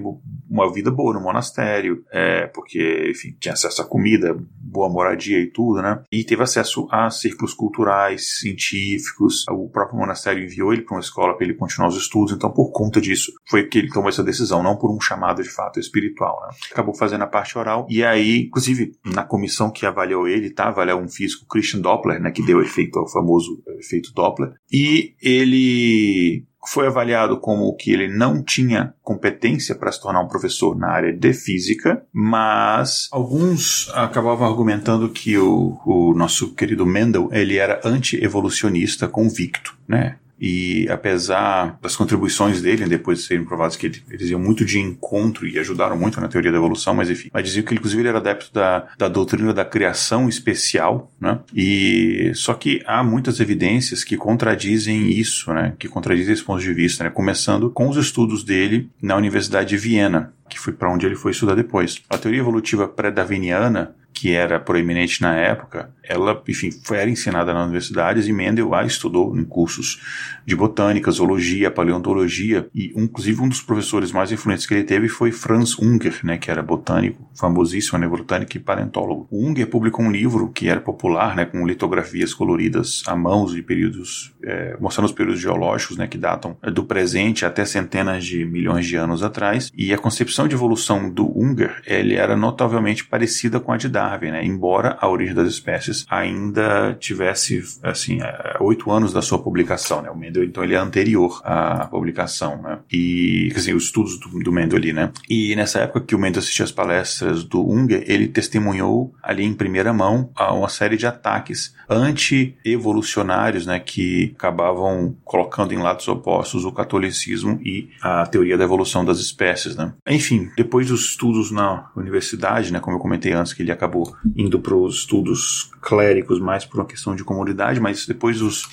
uma 0.49 0.71
vida 0.71 0.91
boa 0.91 1.13
no 1.13 1.21
monastério, 1.21 2.03
é, 2.11 2.47
porque, 2.47 3.11
enfim, 3.11 3.35
tinha 3.39 3.53
acesso 3.53 3.81
à 3.81 3.85
comida, 3.85 4.37
boa 4.75 4.89
moradia 4.89 5.39
e 5.39 5.49
tudo, 5.49 5.81
né? 5.81 6.03
E 6.11 6.23
teve 6.25 6.43
acesso 6.43 6.85
a 6.91 7.09
círculos 7.09 7.53
culturais, 7.53 8.39
científicos. 8.39 9.45
O 9.49 9.69
próprio 9.69 9.97
monastério 9.97 10.43
enviou 10.43 10.73
ele 10.73 10.81
para 10.81 10.95
uma 10.95 11.01
escola 11.01 11.35
para 11.35 11.45
ele 11.45 11.55
continuar 11.55 11.87
os 11.87 11.95
estudos, 11.95 12.33
então 12.33 12.51
por 12.51 12.71
conta 12.71 12.99
disso 12.99 13.31
foi 13.49 13.67
que 13.67 13.77
ele 13.77 13.89
tomou 13.89 14.09
essa 14.09 14.23
decisão, 14.23 14.61
não 14.61 14.75
por 14.75 14.91
um 14.93 14.99
chamado 14.99 15.41
de 15.41 15.49
fato 15.49 15.79
espiritual. 15.79 16.37
Né? 16.41 16.57
Acabou 16.71 16.93
fazendo 16.93 17.23
a 17.23 17.27
parte 17.27 17.57
oral 17.57 17.87
e 17.89 18.03
aí, 18.03 18.47
inclusive, 18.47 18.91
na 19.05 19.23
comissão 19.23 19.71
que 19.71 19.85
avaliou 19.85 20.27
ele, 20.27 20.49
tá, 20.49 20.67
avaliou 20.67 20.99
um 20.99 21.07
físico 21.07 21.45
Christian 21.47 21.79
Doppler, 21.79 22.21
né, 22.21 22.31
que 22.31 22.45
deu 22.45 22.61
efeito 22.61 22.99
ao 22.99 23.09
famoso 23.09 23.63
efeito 23.79 24.13
Doppler, 24.13 24.53
e 24.71 25.13
ele 25.21 26.45
foi 26.67 26.87
avaliado 26.87 27.39
como 27.39 27.75
que 27.75 27.91
ele 27.91 28.07
não 28.07 28.43
tinha 28.43 28.93
competência 29.01 29.75
para 29.75 29.91
se 29.91 30.01
tornar 30.01 30.21
um 30.21 30.27
professor 30.27 30.77
na 30.77 30.89
área 30.89 31.13
de 31.13 31.33
física, 31.33 32.03
mas 32.13 33.07
alguns 33.11 33.91
acabavam 33.93 34.47
argumentando 34.47 35.09
que 35.09 35.37
o, 35.37 35.79
o 35.85 36.13
nosso 36.13 36.53
querido 36.53 36.85
Mendel 36.85 37.29
ele 37.31 37.57
era 37.57 37.81
anti-evolucionista 37.83 39.07
convicto, 39.07 39.77
né? 39.87 40.17
E 40.39 40.87
apesar 40.89 41.77
das 41.81 41.95
contribuições 41.95 42.61
dele, 42.61 42.85
depois 42.85 43.19
de 43.19 43.25
serem 43.25 43.45
provados 43.45 43.77
que 43.77 43.85
eles 44.09 44.29
iam 44.29 44.39
muito 44.39 44.65
de 44.65 44.79
encontro 44.79 45.47
e 45.47 45.57
ajudaram 45.57 45.97
muito 45.97 46.19
na 46.19 46.27
teoria 46.27 46.51
da 46.51 46.57
evolução, 46.57 46.93
mas 46.93 47.09
enfim, 47.09 47.29
mas 47.33 47.45
diziam 47.45 47.63
que 47.63 47.73
inclusive 47.73 48.01
ele 48.01 48.09
era 48.09 48.17
adepto 48.17 48.53
da, 48.53 48.87
da 48.97 49.07
doutrina 49.07 49.53
da 49.53 49.63
criação 49.63 50.27
especial, 50.27 51.11
né? 51.19 51.39
E 51.53 52.31
só 52.35 52.53
que 52.53 52.81
há 52.85 53.03
muitas 53.03 53.39
evidências 53.39 54.03
que 54.03 54.17
contradizem 54.17 55.09
isso, 55.09 55.53
né? 55.53 55.73
Que 55.79 55.87
contradizem 55.87 56.33
esse 56.33 56.43
ponto 56.43 56.61
de 56.61 56.73
vista, 56.73 57.03
né? 57.03 57.09
Começando 57.09 57.69
com 57.69 57.87
os 57.87 57.97
estudos 57.97 58.43
dele 58.43 58.89
na 59.01 59.15
Universidade 59.15 59.69
de 59.69 59.77
Viena, 59.77 60.33
que 60.49 60.59
foi 60.59 60.73
para 60.73 60.91
onde 60.91 61.05
ele 61.05 61.15
foi 61.15 61.31
estudar 61.31 61.55
depois. 61.55 62.01
A 62.09 62.17
teoria 62.17 62.41
evolutiva 62.41 62.87
pré-darwiniana 62.87 63.95
que 64.15 64.31
era 64.31 64.59
proeminente 64.59 65.21
na 65.21 65.35
época, 65.35 65.93
ela, 66.01 66.41
enfim, 66.47 66.71
foi, 66.71 66.97
era 66.97 67.09
ensinada 67.09 67.53
nas 67.53 67.65
universidades 67.65 68.27
e 68.27 68.33
Mendel 68.33 68.73
a 68.73 68.85
estudou 68.85 69.37
em 69.37 69.43
cursos 69.43 70.01
de 70.45 70.55
botânica, 70.55 71.11
zoologia, 71.11 71.69
paleontologia 71.69 72.67
e, 72.73 72.93
inclusive, 72.95 73.41
um 73.41 73.49
dos 73.49 73.61
professores 73.61 74.13
mais 74.13 74.31
influentes 74.31 74.65
que 74.65 74.73
ele 74.73 74.83
teve 74.83 75.09
foi 75.09 75.31
Franz 75.31 75.77
Unger, 75.77 76.19
né, 76.23 76.37
que 76.37 76.49
era 76.49 76.63
botânico, 76.63 77.29
famosíssimo, 77.37 77.99
né, 77.99 78.07
botânico 78.07 78.55
e 78.55 78.59
paleontólogo. 78.59 79.27
O 79.29 79.45
Unger 79.45 79.67
publicou 79.67 80.05
um 80.05 80.11
livro 80.11 80.49
que 80.49 80.69
era 80.69 80.79
popular, 80.79 81.35
né, 81.35 81.45
com 81.45 81.67
litografias 81.67 82.33
coloridas 82.33 83.03
à 83.05 83.15
mão 83.15 83.45
de 83.45 83.61
períodos, 83.61 84.33
é, 84.43 84.77
mostrando 84.79 85.07
os 85.07 85.11
períodos 85.11 85.41
geológicos, 85.41 85.97
né, 85.97 86.07
que 86.07 86.17
datam 86.17 86.55
do 86.73 86.85
presente 86.85 87.45
até 87.45 87.65
centenas 87.65 88.23
de 88.23 88.45
milhões 88.45 88.85
de 88.85 88.95
anos 88.95 89.23
atrás. 89.23 89.71
E 89.75 89.93
a 89.93 89.97
concepção 89.97 90.47
de 90.47 90.55
evolução 90.55 91.09
do 91.09 91.37
Unger, 91.37 91.81
ele 91.85 92.15
era 92.15 92.37
notavelmente 92.37 93.03
parecida 93.03 93.59
com 93.59 93.73
a 93.73 93.77
de 93.77 93.89
Darwin, 93.89 94.04
né, 94.31 94.45
embora 94.45 94.97
a 94.99 95.09
origem 95.09 95.35
das 95.35 95.47
espécies 95.47 96.05
ainda 96.09 96.95
tivesse, 96.99 97.61
assim, 97.83 98.21
é, 98.21 98.57
oito 98.59 98.91
anos 98.91 99.13
da 99.13 99.21
sua 99.21 99.39
publicação, 99.39 100.01
né, 100.01 100.09
o 100.09 100.17
Mendel, 100.17 100.43
então 100.43 100.63
ele 100.63 100.75
é 100.75 100.77
anterior 100.77 101.41
à 101.43 101.87
publicação, 101.87 102.61
né, 102.61 102.79
e, 102.91 103.49
quer 103.49 103.59
dizer, 103.59 103.75
os 103.75 103.85
estudos 103.85 104.19
do, 104.19 104.39
do 104.39 104.51
Mendel 104.51 104.77
ali, 104.77 104.93
né, 104.93 105.11
e 105.29 105.55
nessa 105.55 105.79
época 105.79 106.01
que 106.01 106.15
o 106.15 106.19
Mendel 106.19 106.39
assistia 106.39 106.65
as 106.65 106.71
palestras 106.71 107.43
do 107.43 107.69
Unger, 107.69 108.03
ele 108.07 108.27
testemunhou 108.27 109.13
ali 109.21 109.43
em 109.43 109.53
primeira 109.53 109.93
mão 109.93 110.29
uma 110.37 110.69
série 110.69 110.97
de 110.97 111.07
ataques 111.07 111.73
anti-evolucionários, 111.89 113.65
né, 113.65 113.79
que 113.79 114.33
acabavam 114.35 115.15
colocando 115.23 115.73
em 115.73 115.77
lados 115.77 116.07
opostos 116.07 116.65
o 116.65 116.71
catolicismo 116.71 117.59
e 117.63 117.89
a 118.01 118.25
teoria 118.25 118.57
da 118.57 118.63
evolução 118.63 119.05
das 119.05 119.19
espécies, 119.19 119.75
né. 119.75 119.93
Enfim, 120.07 120.49
depois 120.57 120.87
dos 120.87 121.09
estudos 121.09 121.51
na 121.51 121.89
universidade, 121.95 122.71
né, 122.71 122.79
como 122.79 122.97
eu 122.97 123.01
comentei 123.01 123.33
antes, 123.33 123.53
que 123.53 123.61
ele 123.61 123.71
acabou 123.71 123.94
indo 124.35 124.59
para 124.59 124.75
os 124.75 124.95
estudos 124.99 125.69
clérigos 125.81 126.39
mais 126.39 126.65
por 126.65 126.79
uma 126.79 126.85
questão 126.85 127.15
de 127.15 127.23
comunidade, 127.23 127.79
mas 127.79 128.05
depois 128.05 128.39
dos 128.39 128.67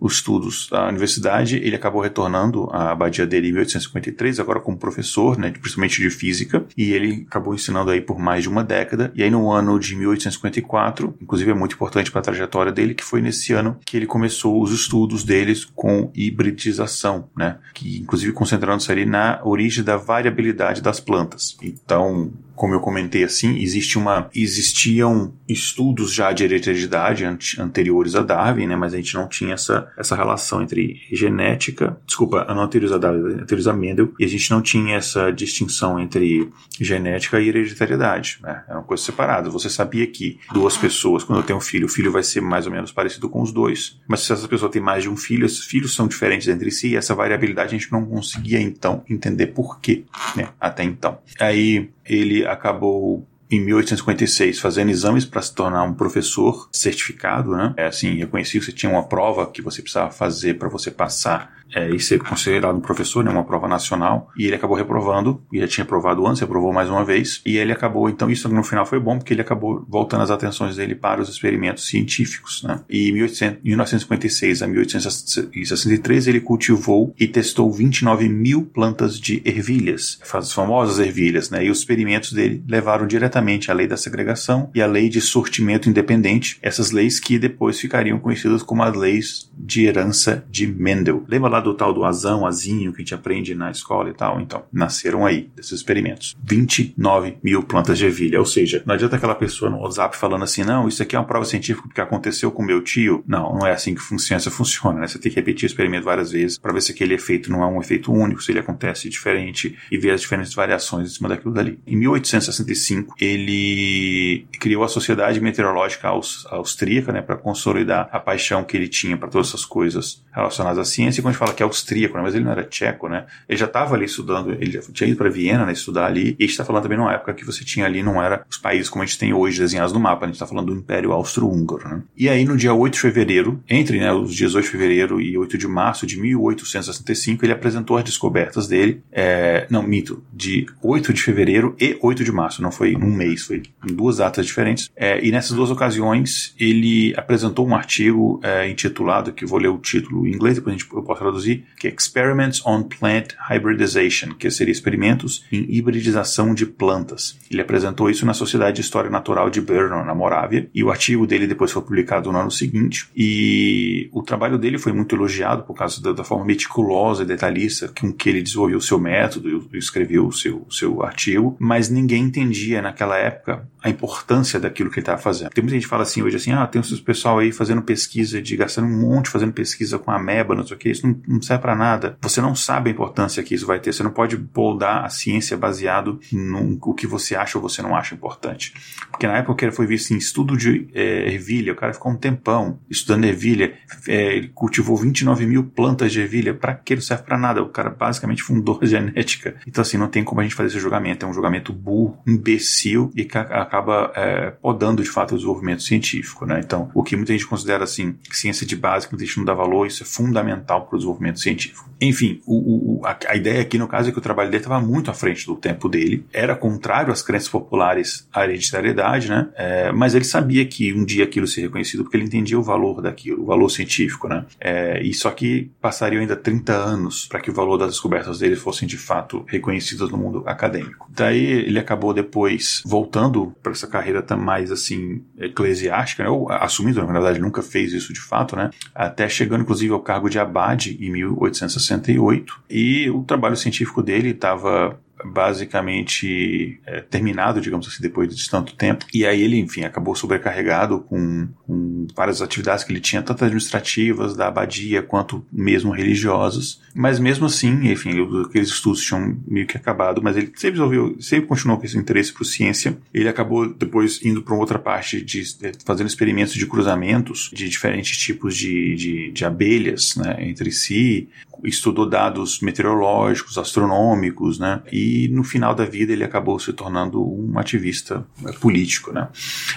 os 0.00 0.14
estudos 0.14 0.68
da 0.70 0.88
universidade, 0.88 1.56
ele 1.56 1.74
acabou 1.74 2.00
retornando 2.00 2.68
à 2.70 2.92
abadia 2.92 3.26
dele 3.26 3.48
em 3.48 3.52
1853, 3.52 4.38
agora 4.38 4.60
como 4.60 4.76
professor, 4.76 5.36
né, 5.36 5.50
principalmente 5.50 6.00
de 6.00 6.10
física, 6.10 6.64
e 6.76 6.92
ele 6.92 7.26
acabou 7.28 7.54
ensinando 7.54 7.90
aí 7.90 8.00
por 8.00 8.18
mais 8.18 8.42
de 8.42 8.48
uma 8.48 8.62
década. 8.62 9.12
E 9.14 9.22
aí 9.22 9.30
no 9.30 9.50
ano 9.50 9.78
de 9.78 9.96
1854, 9.96 11.14
inclusive 11.20 11.50
é 11.50 11.54
muito 11.54 11.74
importante 11.74 12.10
para 12.10 12.20
a 12.20 12.24
trajetória 12.24 12.72
dele, 12.72 12.94
que 12.94 13.04
foi 13.04 13.20
nesse 13.20 13.52
ano 13.52 13.76
que 13.84 13.96
ele 13.96 14.06
começou 14.06 14.62
os 14.62 14.72
estudos 14.72 15.24
deles 15.24 15.64
com 15.64 16.10
hibridização, 16.14 17.28
né, 17.36 17.58
que 17.74 17.98
inclusive 17.98 18.32
concentrando-se 18.32 18.90
ali 18.92 19.04
na 19.04 19.40
origem 19.44 19.82
da 19.82 19.96
variabilidade 19.96 20.80
das 20.80 21.00
plantas. 21.00 21.56
Então, 21.62 22.30
como 22.58 22.74
eu 22.74 22.80
comentei 22.80 23.22
assim, 23.22 23.56
existe 23.60 23.96
uma, 23.96 24.28
existiam 24.34 25.32
estudos 25.48 26.12
já 26.12 26.32
de 26.32 26.42
hereditariedade 26.42 27.24
anteriores 27.56 28.16
a 28.16 28.20
Darwin, 28.20 28.66
né, 28.66 28.74
mas 28.74 28.92
a 28.92 28.96
gente 28.96 29.14
não 29.14 29.28
tinha 29.28 29.54
essa, 29.54 29.88
essa 29.96 30.16
relação 30.16 30.60
entre 30.60 31.00
genética, 31.12 31.96
desculpa, 32.04 32.44
não 32.48 32.64
anteriores 32.64 32.92
a 32.92 32.98
Darwin, 32.98 33.34
anteriores 33.34 33.68
a 33.68 33.72
Mendel, 33.72 34.12
e 34.18 34.24
a 34.24 34.28
gente 34.28 34.50
não 34.50 34.60
tinha 34.60 34.96
essa 34.96 35.30
distinção 35.30 36.00
entre 36.00 36.50
genética 36.80 37.40
e 37.40 37.48
hereditariedade, 37.48 38.40
né, 38.42 38.64
eram 38.68 38.82
coisas 38.82 39.06
separadas. 39.06 39.52
Você 39.52 39.70
sabia 39.70 40.06
que 40.08 40.40
duas 40.52 40.76
pessoas, 40.76 41.22
quando 41.22 41.38
eu 41.38 41.44
tenho 41.44 41.58
um 41.58 41.62
filho, 41.62 41.86
o 41.86 41.88
filho 41.88 42.10
vai 42.10 42.24
ser 42.24 42.40
mais 42.40 42.66
ou 42.66 42.72
menos 42.72 42.90
parecido 42.90 43.28
com 43.28 43.40
os 43.40 43.52
dois, 43.52 44.00
mas 44.08 44.20
se 44.20 44.32
essa 44.32 44.48
pessoa 44.48 44.70
tem 44.70 44.82
mais 44.82 45.04
de 45.04 45.08
um 45.08 45.16
filho, 45.16 45.46
esses 45.46 45.64
filhos 45.64 45.94
são 45.94 46.08
diferentes 46.08 46.48
entre 46.48 46.72
si, 46.72 46.88
e 46.88 46.96
essa 46.96 47.14
variabilidade 47.14 47.68
a 47.68 47.78
gente 47.78 47.92
não 47.92 48.04
conseguia 48.04 48.60
então 48.60 49.04
entender 49.08 49.46
por 49.46 49.80
quê, 49.80 50.04
né, 50.34 50.48
até 50.60 50.82
então. 50.82 51.18
Aí 51.38 51.88
ele 52.08 52.46
acabou 52.46 53.26
em 53.50 53.60
1856 53.60 54.58
fazendo 54.58 54.90
exames 54.90 55.24
para 55.24 55.42
se 55.42 55.54
tornar 55.54 55.82
um 55.84 55.94
professor 55.94 56.68
certificado, 56.72 57.52
né? 57.52 57.74
É 57.76 57.86
assim, 57.86 58.14
reconhecido, 58.14 58.64
você 58.64 58.72
tinha 58.72 58.90
uma 58.90 59.04
prova 59.04 59.46
que 59.46 59.62
você 59.62 59.82
precisava 59.82 60.10
fazer 60.10 60.54
para 60.54 60.68
você 60.68 60.90
passar 60.90 61.58
é, 61.74 61.90
e 61.90 62.00
ser 62.00 62.18
considerado 62.18 62.76
um 62.76 62.80
professor, 62.80 63.22
né, 63.24 63.30
uma 63.30 63.44
prova 63.44 63.68
nacional, 63.68 64.30
e 64.36 64.46
ele 64.46 64.56
acabou 64.56 64.76
reprovando, 64.76 65.42
e 65.52 65.60
já 65.60 65.68
tinha 65.68 65.84
provado 65.84 66.26
antes, 66.26 66.40
reprovou 66.40 66.72
mais 66.72 66.88
uma 66.88 67.04
vez, 67.04 67.42
e 67.44 67.56
ele 67.56 67.72
acabou, 67.72 68.08
então 68.08 68.30
isso 68.30 68.48
no 68.48 68.62
final 68.62 68.86
foi 68.86 68.98
bom, 68.98 69.18
porque 69.18 69.34
ele 69.34 69.42
acabou 69.42 69.84
voltando 69.88 70.22
as 70.22 70.30
atenções 70.30 70.76
dele 70.76 70.94
para 70.94 71.20
os 71.20 71.28
experimentos 71.28 71.86
científicos, 71.86 72.62
né, 72.62 72.80
e 72.88 73.10
em 73.10 73.12
1956 73.12 74.62
a 74.62 74.66
1863 74.66 76.26
ele 76.26 76.40
cultivou 76.40 77.14
e 77.18 77.26
testou 77.26 77.70
29 77.70 78.28
mil 78.28 78.64
plantas 78.64 79.20
de 79.20 79.42
ervilhas, 79.44 80.18
as 80.32 80.52
famosas 80.52 80.98
ervilhas, 80.98 81.50
né, 81.50 81.64
e 81.64 81.70
os 81.70 81.78
experimentos 81.78 82.32
dele 82.32 82.64
levaram 82.66 83.06
diretamente 83.06 83.37
à 83.70 83.74
lei 83.74 83.86
da 83.86 83.96
segregação 83.96 84.70
e 84.74 84.82
à 84.82 84.86
lei 84.86 85.08
de 85.08 85.20
sortimento 85.20 85.88
independente, 85.88 86.58
essas 86.62 86.90
leis 86.90 87.20
que 87.20 87.38
depois 87.38 87.80
ficariam 87.80 88.18
conhecidas 88.18 88.62
como 88.62 88.82
as 88.82 88.96
leis 88.96 89.50
de 89.56 89.86
herança 89.86 90.44
de 90.50 90.66
Mendel. 90.66 91.24
Lembra 91.28 91.50
lá 91.50 91.60
do 91.60 91.74
tal 91.74 91.92
do 91.92 92.04
azão, 92.04 92.46
azinho 92.46 92.92
que 92.92 92.98
a 92.98 93.04
gente 93.04 93.14
aprende 93.14 93.54
na 93.54 93.70
escola 93.70 94.10
e 94.10 94.14
tal. 94.14 94.40
Então, 94.40 94.64
nasceram 94.72 95.24
aí 95.24 95.50
desses 95.54 95.72
experimentos. 95.72 96.36
29 96.42 97.38
mil 97.42 97.62
plantas 97.62 97.98
de 97.98 98.06
ervilha. 98.06 98.38
Ou 98.38 98.46
seja, 98.46 98.82
não 98.86 98.94
adianta 98.94 99.16
aquela 99.16 99.34
pessoa 99.34 99.70
no 99.70 99.78
WhatsApp 99.78 100.16
falando 100.16 100.44
assim, 100.44 100.64
não, 100.64 100.88
isso 100.88 101.02
aqui 101.02 101.16
é 101.16 101.18
uma 101.18 101.26
prova 101.26 101.44
científica 101.44 101.86
porque 101.86 102.00
aconteceu 102.00 102.50
com 102.50 102.62
meu 102.62 102.82
tio. 102.82 103.24
Não, 103.26 103.54
não 103.54 103.66
é 103.66 103.72
assim 103.72 103.94
que 103.94 104.00
funciona, 104.00 104.40
funciona, 104.50 105.00
né? 105.00 105.06
Você 105.06 105.18
tem 105.18 105.30
que 105.30 105.36
repetir 105.36 105.64
o 105.64 105.70
experimento 105.70 106.04
várias 106.04 106.32
vezes 106.32 106.58
para 106.58 106.72
ver 106.72 106.82
se 106.82 106.92
aquele 106.92 107.14
efeito 107.14 107.50
não 107.50 107.62
é 107.62 107.66
um 107.66 107.80
efeito 107.80 108.12
único, 108.12 108.42
se 108.42 108.52
ele 108.52 108.58
acontece 108.60 109.08
diferente 109.08 109.76
e 109.90 109.98
ver 109.98 110.10
as 110.10 110.20
diferentes 110.20 110.54
variações 110.54 111.10
em 111.10 111.14
cima 111.14 111.28
daquilo 111.28 111.52
dali. 111.52 111.78
Em 111.86 111.96
1865, 111.96 113.14
ele 113.28 114.46
criou 114.58 114.84
a 114.84 114.88
Sociedade 114.88 115.40
Meteorológica 115.40 116.08
Austríaca, 116.08 117.12
né, 117.12 117.22
para 117.22 117.36
consolidar 117.36 118.08
a 118.12 118.18
paixão 118.18 118.64
que 118.64 118.76
ele 118.76 118.88
tinha 118.88 119.16
para 119.16 119.28
todas 119.28 119.48
essas 119.48 119.64
coisas 119.64 120.22
relacionadas 120.32 120.78
à 120.78 120.84
ciência. 120.84 121.20
E 121.20 121.22
quando 121.22 121.30
a 121.30 121.32
gente 121.32 121.38
fala 121.38 121.52
que 121.52 121.62
é 121.62 121.66
austríaco, 121.66 122.16
né? 122.16 122.22
mas 122.22 122.34
ele 122.34 122.44
não 122.44 122.52
era 122.52 122.64
tcheco, 122.64 123.08
né? 123.08 123.26
Ele 123.48 123.58
já 123.58 123.66
estava 123.66 123.94
ali 123.94 124.04
estudando, 124.04 124.52
ele 124.52 124.70
já 124.70 124.80
tinha 124.92 125.08
ido 125.08 125.16
para 125.16 125.28
Viena, 125.28 125.66
né, 125.66 125.72
estudar 125.72 126.06
ali, 126.06 126.36
e 126.38 126.44
a 126.44 126.46
gente 126.46 126.50
está 126.50 126.64
falando 126.64 126.82
também 126.82 126.98
numa 126.98 127.12
época 127.12 127.34
que 127.34 127.44
você 127.44 127.64
tinha 127.64 127.86
ali, 127.86 128.02
não 128.02 128.22
era 128.22 128.44
os 128.48 128.56
países 128.56 128.88
como 128.88 129.02
a 129.02 129.06
gente 129.06 129.18
tem 129.18 129.32
hoje 129.32 129.58
desenhados 129.58 129.92
no 129.92 130.00
mapa, 130.00 130.24
a 130.24 130.28
gente 130.28 130.36
está 130.36 130.46
falando 130.46 130.66
do 130.66 130.78
Império 130.78 131.12
Austro-Húngaro, 131.12 131.88
né? 131.88 132.02
E 132.16 132.28
aí 132.28 132.44
no 132.44 132.56
dia 132.56 132.72
8 132.72 132.94
de 132.94 133.00
fevereiro, 133.00 133.62
entre 133.68 133.98
né, 133.98 134.12
os 134.12 134.34
dias 134.34 134.54
8 134.54 134.64
de 134.64 134.70
fevereiro 134.70 135.20
e 135.20 135.36
8 135.36 135.58
de 135.58 135.68
março 135.68 136.06
de 136.06 136.18
1865, 136.18 137.44
ele 137.44 137.52
apresentou 137.52 137.96
as 137.96 138.04
descobertas 138.04 138.68
dele, 138.68 139.02
é, 139.12 139.66
não, 139.70 139.82
mito, 139.82 140.22
de 140.32 140.66
8 140.82 141.12
de 141.12 141.22
fevereiro 141.22 141.74
e 141.80 141.98
8 142.00 142.24
de 142.24 142.32
março, 142.32 142.62
não 142.62 142.70
foi 142.70 142.96
um 142.96 143.10
mês, 143.18 143.42
foi 143.42 143.62
em 143.86 143.94
duas 143.94 144.18
datas 144.18 144.46
diferentes, 144.46 144.90
é, 144.96 145.24
e 145.24 145.30
nessas 145.30 145.56
duas 145.56 145.70
ocasiões 145.70 146.54
ele 146.58 147.12
apresentou 147.16 147.66
um 147.66 147.74
artigo 147.74 148.40
é, 148.42 148.68
intitulado, 148.68 149.32
que 149.32 149.44
vou 149.44 149.58
ler 149.58 149.68
o 149.68 149.78
título 149.78 150.26
em 150.26 150.32
inglês, 150.32 150.56
depois 150.56 150.74
a 150.74 150.78
gente, 150.78 150.90
eu 150.92 151.02
posso 151.02 151.20
traduzir, 151.20 151.64
que 151.78 151.88
é 151.88 151.94
Experiments 151.94 152.64
on 152.64 152.84
Plant 152.84 153.34
Hybridization, 153.50 154.34
que 154.34 154.50
seria 154.50 154.72
experimentos 154.72 155.44
em 155.50 155.66
hibridização 155.68 156.54
de 156.54 156.64
plantas. 156.64 157.38
Ele 157.50 157.60
apresentou 157.60 158.08
isso 158.08 158.24
na 158.24 158.34
Sociedade 158.34 158.76
de 158.76 158.82
História 158.82 159.10
Natural 159.10 159.50
de 159.50 159.60
Brno, 159.60 160.04
na 160.04 160.14
Morávia, 160.14 160.68
e 160.74 160.84
o 160.84 160.90
artigo 160.90 161.26
dele 161.26 161.46
depois 161.46 161.72
foi 161.72 161.82
publicado 161.82 162.30
no 162.30 162.38
ano 162.38 162.50
seguinte, 162.50 163.08
e 163.16 164.08
o 164.12 164.22
trabalho 164.22 164.58
dele 164.58 164.78
foi 164.78 164.92
muito 164.92 165.14
elogiado 165.14 165.62
por 165.62 165.74
causa 165.74 166.00
da, 166.00 166.12
da 166.12 166.24
forma 166.24 166.44
meticulosa 166.44 167.22
e 167.22 167.26
detalhista 167.26 167.88
com 167.98 168.12
que 168.12 168.28
ele 168.28 168.42
desenvolveu 168.42 168.78
o 168.78 168.82
seu 168.82 168.98
método 168.98 169.68
e 169.72 169.78
escreveu 169.78 170.26
o 170.26 170.32
seu, 170.32 170.64
o 170.68 170.72
seu 170.72 171.02
artigo, 171.02 171.56
mas 171.58 171.88
ninguém 171.88 172.24
entendia 172.24 172.82
naquela 172.82 173.07
época 173.16 173.66
a 173.82 173.88
importância 173.88 174.58
daquilo 174.58 174.90
que 174.90 174.98
ele 174.98 175.02
estava 175.02 175.18
fazendo. 175.18 175.50
Tem 175.50 175.62
muita 175.62 175.74
gente 175.74 175.84
que 175.84 175.88
fala 175.88 176.02
assim 176.02 176.22
hoje 176.22 176.36
assim, 176.36 176.52
ah, 176.52 176.66
tem 176.66 176.80
esse 176.80 177.00
pessoal 177.00 177.38
aí 177.38 177.52
fazendo 177.52 177.82
pesquisa 177.82 178.42
de 178.42 178.56
gastando 178.56 178.88
um 178.88 179.00
monte 179.00 179.30
fazendo 179.30 179.52
pesquisa 179.52 179.98
com 179.98 180.10
ameba, 180.10 180.54
não 180.54 180.66
sei 180.66 180.76
o 180.76 180.78
que, 180.78 180.90
isso 180.90 181.06
não, 181.06 181.20
não 181.26 181.42
serve 181.42 181.62
para 181.62 181.76
nada. 181.76 182.18
Você 182.20 182.40
não 182.40 182.54
sabe 182.54 182.90
a 182.90 182.92
importância 182.92 183.42
que 183.42 183.54
isso 183.54 183.66
vai 183.66 183.78
ter. 183.78 183.92
Você 183.92 184.02
não 184.02 184.10
pode 184.10 184.38
moldar 184.54 185.04
a 185.04 185.08
ciência 185.08 185.56
baseado 185.56 186.20
no 186.32 186.78
que 186.94 187.06
você 187.06 187.36
acha 187.36 187.58
ou 187.58 187.62
você 187.62 187.80
não 187.80 187.94
acha 187.94 188.14
importante. 188.14 188.74
Porque 189.10 189.26
na 189.26 189.38
época 189.38 189.70
foi 189.70 189.86
visto 189.86 190.12
em 190.12 190.16
estudo 190.16 190.56
de 190.56 190.88
é, 190.92 191.32
ervilha, 191.32 191.72
o 191.72 191.76
cara 191.76 191.92
ficou 191.92 192.10
um 192.10 192.16
tempão 192.16 192.80
estudando 192.90 193.24
ervilha, 193.24 193.74
é, 194.06 194.36
ele 194.36 194.48
cultivou 194.48 194.96
29 194.96 195.46
mil 195.46 195.64
plantas 195.64 196.12
de 196.12 196.20
ervilha. 196.20 196.54
Para 196.54 196.74
que 196.74 196.94
não 196.94 197.02
serve 197.02 197.22
para 197.22 197.38
nada? 197.38 197.62
O 197.62 197.68
cara 197.68 197.90
basicamente 197.90 198.42
fundou 198.42 198.78
a 198.82 198.86
genética. 198.86 199.56
Então 199.66 199.82
assim, 199.82 199.96
não 199.96 200.08
tem 200.08 200.24
como 200.24 200.40
a 200.40 200.44
gente 200.44 200.54
fazer 200.54 200.68
esse 200.68 200.80
julgamento. 200.80 201.24
É 201.24 201.28
um 201.28 201.32
julgamento 201.32 201.72
burro, 201.72 202.18
imbecil 202.26 202.97
e 203.14 203.28
acaba 203.32 204.12
é, 204.14 204.50
podando 204.50 205.02
de 205.02 205.10
fato 205.10 205.32
o 205.32 205.36
desenvolvimento 205.36 205.82
científico, 205.82 206.46
né? 206.46 206.60
Então, 206.64 206.90
o 206.94 207.02
que 207.02 207.16
muita 207.16 207.32
gente 207.32 207.46
considera 207.46 207.84
assim 207.84 208.16
ciência 208.30 208.66
de 208.66 208.76
base, 208.76 209.06
que 209.06 209.12
muita 209.12 209.26
gente 209.26 209.38
não 209.38 209.44
dá 209.44 209.54
valor, 209.54 209.86
isso 209.86 210.02
é 210.02 210.06
fundamental 210.06 210.86
para 210.86 210.96
o 210.96 210.98
desenvolvimento 210.98 211.18
desenvolvimento 211.18 211.40
científico. 211.40 211.88
Enfim, 212.00 212.40
o, 212.46 213.00
o, 213.00 213.06
a, 213.06 213.18
a, 213.28 213.36
ideia 213.36 213.60
aqui 213.60 213.76
no 213.76 213.88
caso 213.88 214.08
é 214.08 214.12
que 214.12 214.18
o 214.18 214.22
trabalho 214.22 214.50
dele 214.50 214.62
estava 214.62 214.80
muito 214.80 215.10
à 215.10 215.14
frente 215.14 215.44
do 215.46 215.56
tempo 215.56 215.88
dele, 215.88 216.24
era 216.32 216.54
contrário 216.54 217.12
às 217.12 217.22
crenças 217.22 217.48
populares 217.48 218.28
à 218.32 218.44
hereditariedade, 218.44 219.28
né? 219.28 219.48
É, 219.56 219.92
mas 219.92 220.14
ele 220.14 220.24
sabia 220.24 220.64
que 220.64 220.92
um 220.92 221.04
dia 221.04 221.24
aquilo 221.24 221.46
seria 221.46 221.68
reconhecido 221.68 222.04
porque 222.04 222.16
ele 222.16 222.24
entendia 222.24 222.58
o 222.58 222.62
valor 222.62 223.02
daquilo, 223.02 223.42
o 223.42 223.46
valor 223.46 223.68
científico, 223.68 224.28
né? 224.28 224.44
É, 224.60 225.02
e 225.02 225.12
só 225.12 225.30
que 225.30 225.70
passariam 225.80 226.20
ainda 226.20 226.36
30 226.36 226.72
anos 226.72 227.26
para 227.26 227.40
que 227.40 227.50
o 227.50 227.54
valor 227.54 227.76
das 227.76 227.90
descobertas 227.90 228.38
dele 228.38 228.56
fossem 228.56 228.86
de 228.86 228.96
fato 228.96 229.44
reconhecidas 229.48 230.10
no 230.10 230.16
mundo 230.16 230.44
acadêmico. 230.46 231.08
Daí 231.10 231.44
ele 231.44 231.78
acabou 231.78 232.14
depois 232.14 232.82
voltando 232.88 233.54
para 233.62 233.72
essa 233.72 233.86
carreira 233.86 234.24
mais 234.34 234.72
assim 234.72 235.22
eclesiástica, 235.36 236.24
né? 236.24 236.30
ou 236.30 236.50
assumindo, 236.50 237.04
na 237.04 237.12
verdade, 237.12 237.38
nunca 237.38 237.60
fez 237.60 237.92
isso 237.92 238.14
de 238.14 238.20
fato, 238.20 238.56
né? 238.56 238.70
Até 238.94 239.28
chegando 239.28 239.60
inclusive 239.60 239.92
ao 239.92 240.00
cargo 240.00 240.30
de 240.30 240.38
abade 240.38 240.96
em 240.98 241.10
1868. 241.10 242.62
E 242.70 243.10
o 243.10 243.22
trabalho 243.24 243.56
científico 243.56 244.02
dele 244.02 244.30
estava 244.30 244.98
basicamente 245.24 246.80
é, 246.86 247.00
terminado, 247.00 247.60
digamos 247.60 247.86
assim, 247.86 248.02
depois 248.02 248.34
de 248.34 248.50
tanto 248.50 248.74
tempo. 248.74 249.06
E 249.12 249.26
aí 249.26 249.42
ele, 249.42 249.58
enfim, 249.58 249.84
acabou 249.84 250.14
sobrecarregado 250.14 251.00
com, 251.00 251.48
com, 251.66 252.06
várias 252.14 252.40
atividades 252.40 252.84
que 252.84 252.92
ele 252.92 253.00
tinha, 253.00 253.22
tanto 253.22 253.44
administrativas, 253.44 254.36
da 254.36 254.48
abadia, 254.48 255.02
quanto 255.02 255.44
mesmo 255.52 255.92
religiosas. 255.92 256.80
Mas 256.94 257.18
mesmo 257.18 257.46
assim, 257.46 257.90
enfim, 257.90 258.10
aqueles 258.46 258.68
estudos 258.68 259.02
tinham 259.04 259.38
meio 259.46 259.66
que 259.66 259.76
acabado, 259.76 260.22
mas 260.22 260.36
ele 260.36 260.52
sempre 260.54 260.78
resolveu, 260.78 261.16
sempre 261.20 261.46
continuou 261.46 261.78
com 261.78 261.86
esse 261.86 261.98
interesse 261.98 262.32
por 262.32 262.44
ciência. 262.44 262.98
Ele 263.12 263.28
acabou 263.28 263.68
depois 263.68 264.24
indo 264.24 264.42
para 264.42 264.54
outra 264.54 264.78
parte 264.78 265.20
de, 265.20 265.42
de 265.42 265.72
fazendo 265.84 266.06
experimentos 266.06 266.54
de 266.54 266.66
cruzamentos 266.66 267.50
de 267.52 267.68
diferentes 267.68 268.16
tipos 268.16 268.56
de, 268.56 268.94
de, 268.94 269.30
de 269.30 269.44
abelhas, 269.44 270.16
né, 270.16 270.36
entre 270.40 270.70
si, 270.70 271.28
estudou 271.64 272.08
dados 272.08 272.60
meteorológicos, 272.60 273.58
astronômicos, 273.58 274.58
né? 274.58 274.82
E 274.92 275.28
no 275.28 275.44
final 275.44 275.74
da 275.74 275.84
vida 275.84 276.12
ele 276.12 276.24
acabou 276.24 276.58
se 276.58 276.72
tornando 276.72 277.22
um 277.22 277.58
ativista 277.58 278.26
né, 278.40 278.52
político, 278.60 279.12
né? 279.12 279.28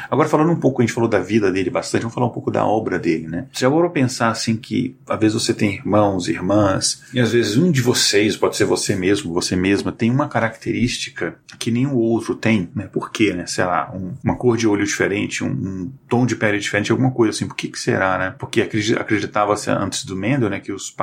Agora 0.09 0.29
falando 0.29 0.51
um 0.51 0.59
pouco, 0.59 0.81
a 0.81 0.85
gente 0.85 0.93
falou 0.93 1.09
da 1.09 1.19
vida 1.19 1.51
dele 1.51 1.69
bastante, 1.69 2.01
vamos 2.01 2.15
falar 2.15 2.27
um 2.27 2.31
pouco 2.31 2.51
da 2.51 2.65
obra 2.65 2.99
dele, 2.99 3.27
né? 3.27 3.47
Já 3.51 3.69
vou 3.69 3.89
pensar 3.89 4.29
assim 4.29 4.55
que 4.55 4.95
às 5.07 5.19
vezes 5.19 5.33
você 5.33 5.53
tem 5.53 5.75
irmãos, 5.75 6.27
irmãs, 6.27 7.03
e 7.13 7.19
às 7.19 7.31
vezes 7.31 7.57
um 7.57 7.71
de 7.71 7.81
vocês, 7.81 8.35
pode 8.37 8.55
ser 8.55 8.65
você 8.65 8.95
mesmo, 8.95 9.33
você 9.33 9.55
mesma, 9.55 9.91
tem 9.91 10.11
uma 10.11 10.27
característica 10.27 11.35
que 11.59 11.71
nenhum 11.71 11.95
outro 11.95 12.35
tem, 12.35 12.69
né? 12.75 12.87
Por 12.87 13.11
quê, 13.11 13.33
né? 13.33 13.45
Sei 13.45 13.65
lá, 13.65 13.91
um, 13.93 14.13
uma 14.23 14.35
cor 14.35 14.57
de 14.57 14.67
olho 14.67 14.85
diferente, 14.85 15.43
um, 15.43 15.49
um, 15.49 15.91
tom 16.07 16.25
de 16.25 16.35
pele 16.35 16.59
diferente, 16.59 16.91
alguma 16.91 17.11
coisa 17.11 17.31
assim. 17.31 17.47
Por 17.47 17.55
que 17.55 17.67
que 17.67 17.79
será, 17.79 18.17
né? 18.17 18.35
Porque 18.37 18.61
acreditava-se 18.61 19.69
antes 19.69 20.05
do 20.05 20.15
Mendel, 20.15 20.49
né, 20.49 20.59
que 20.59 20.71
os, 20.71 20.95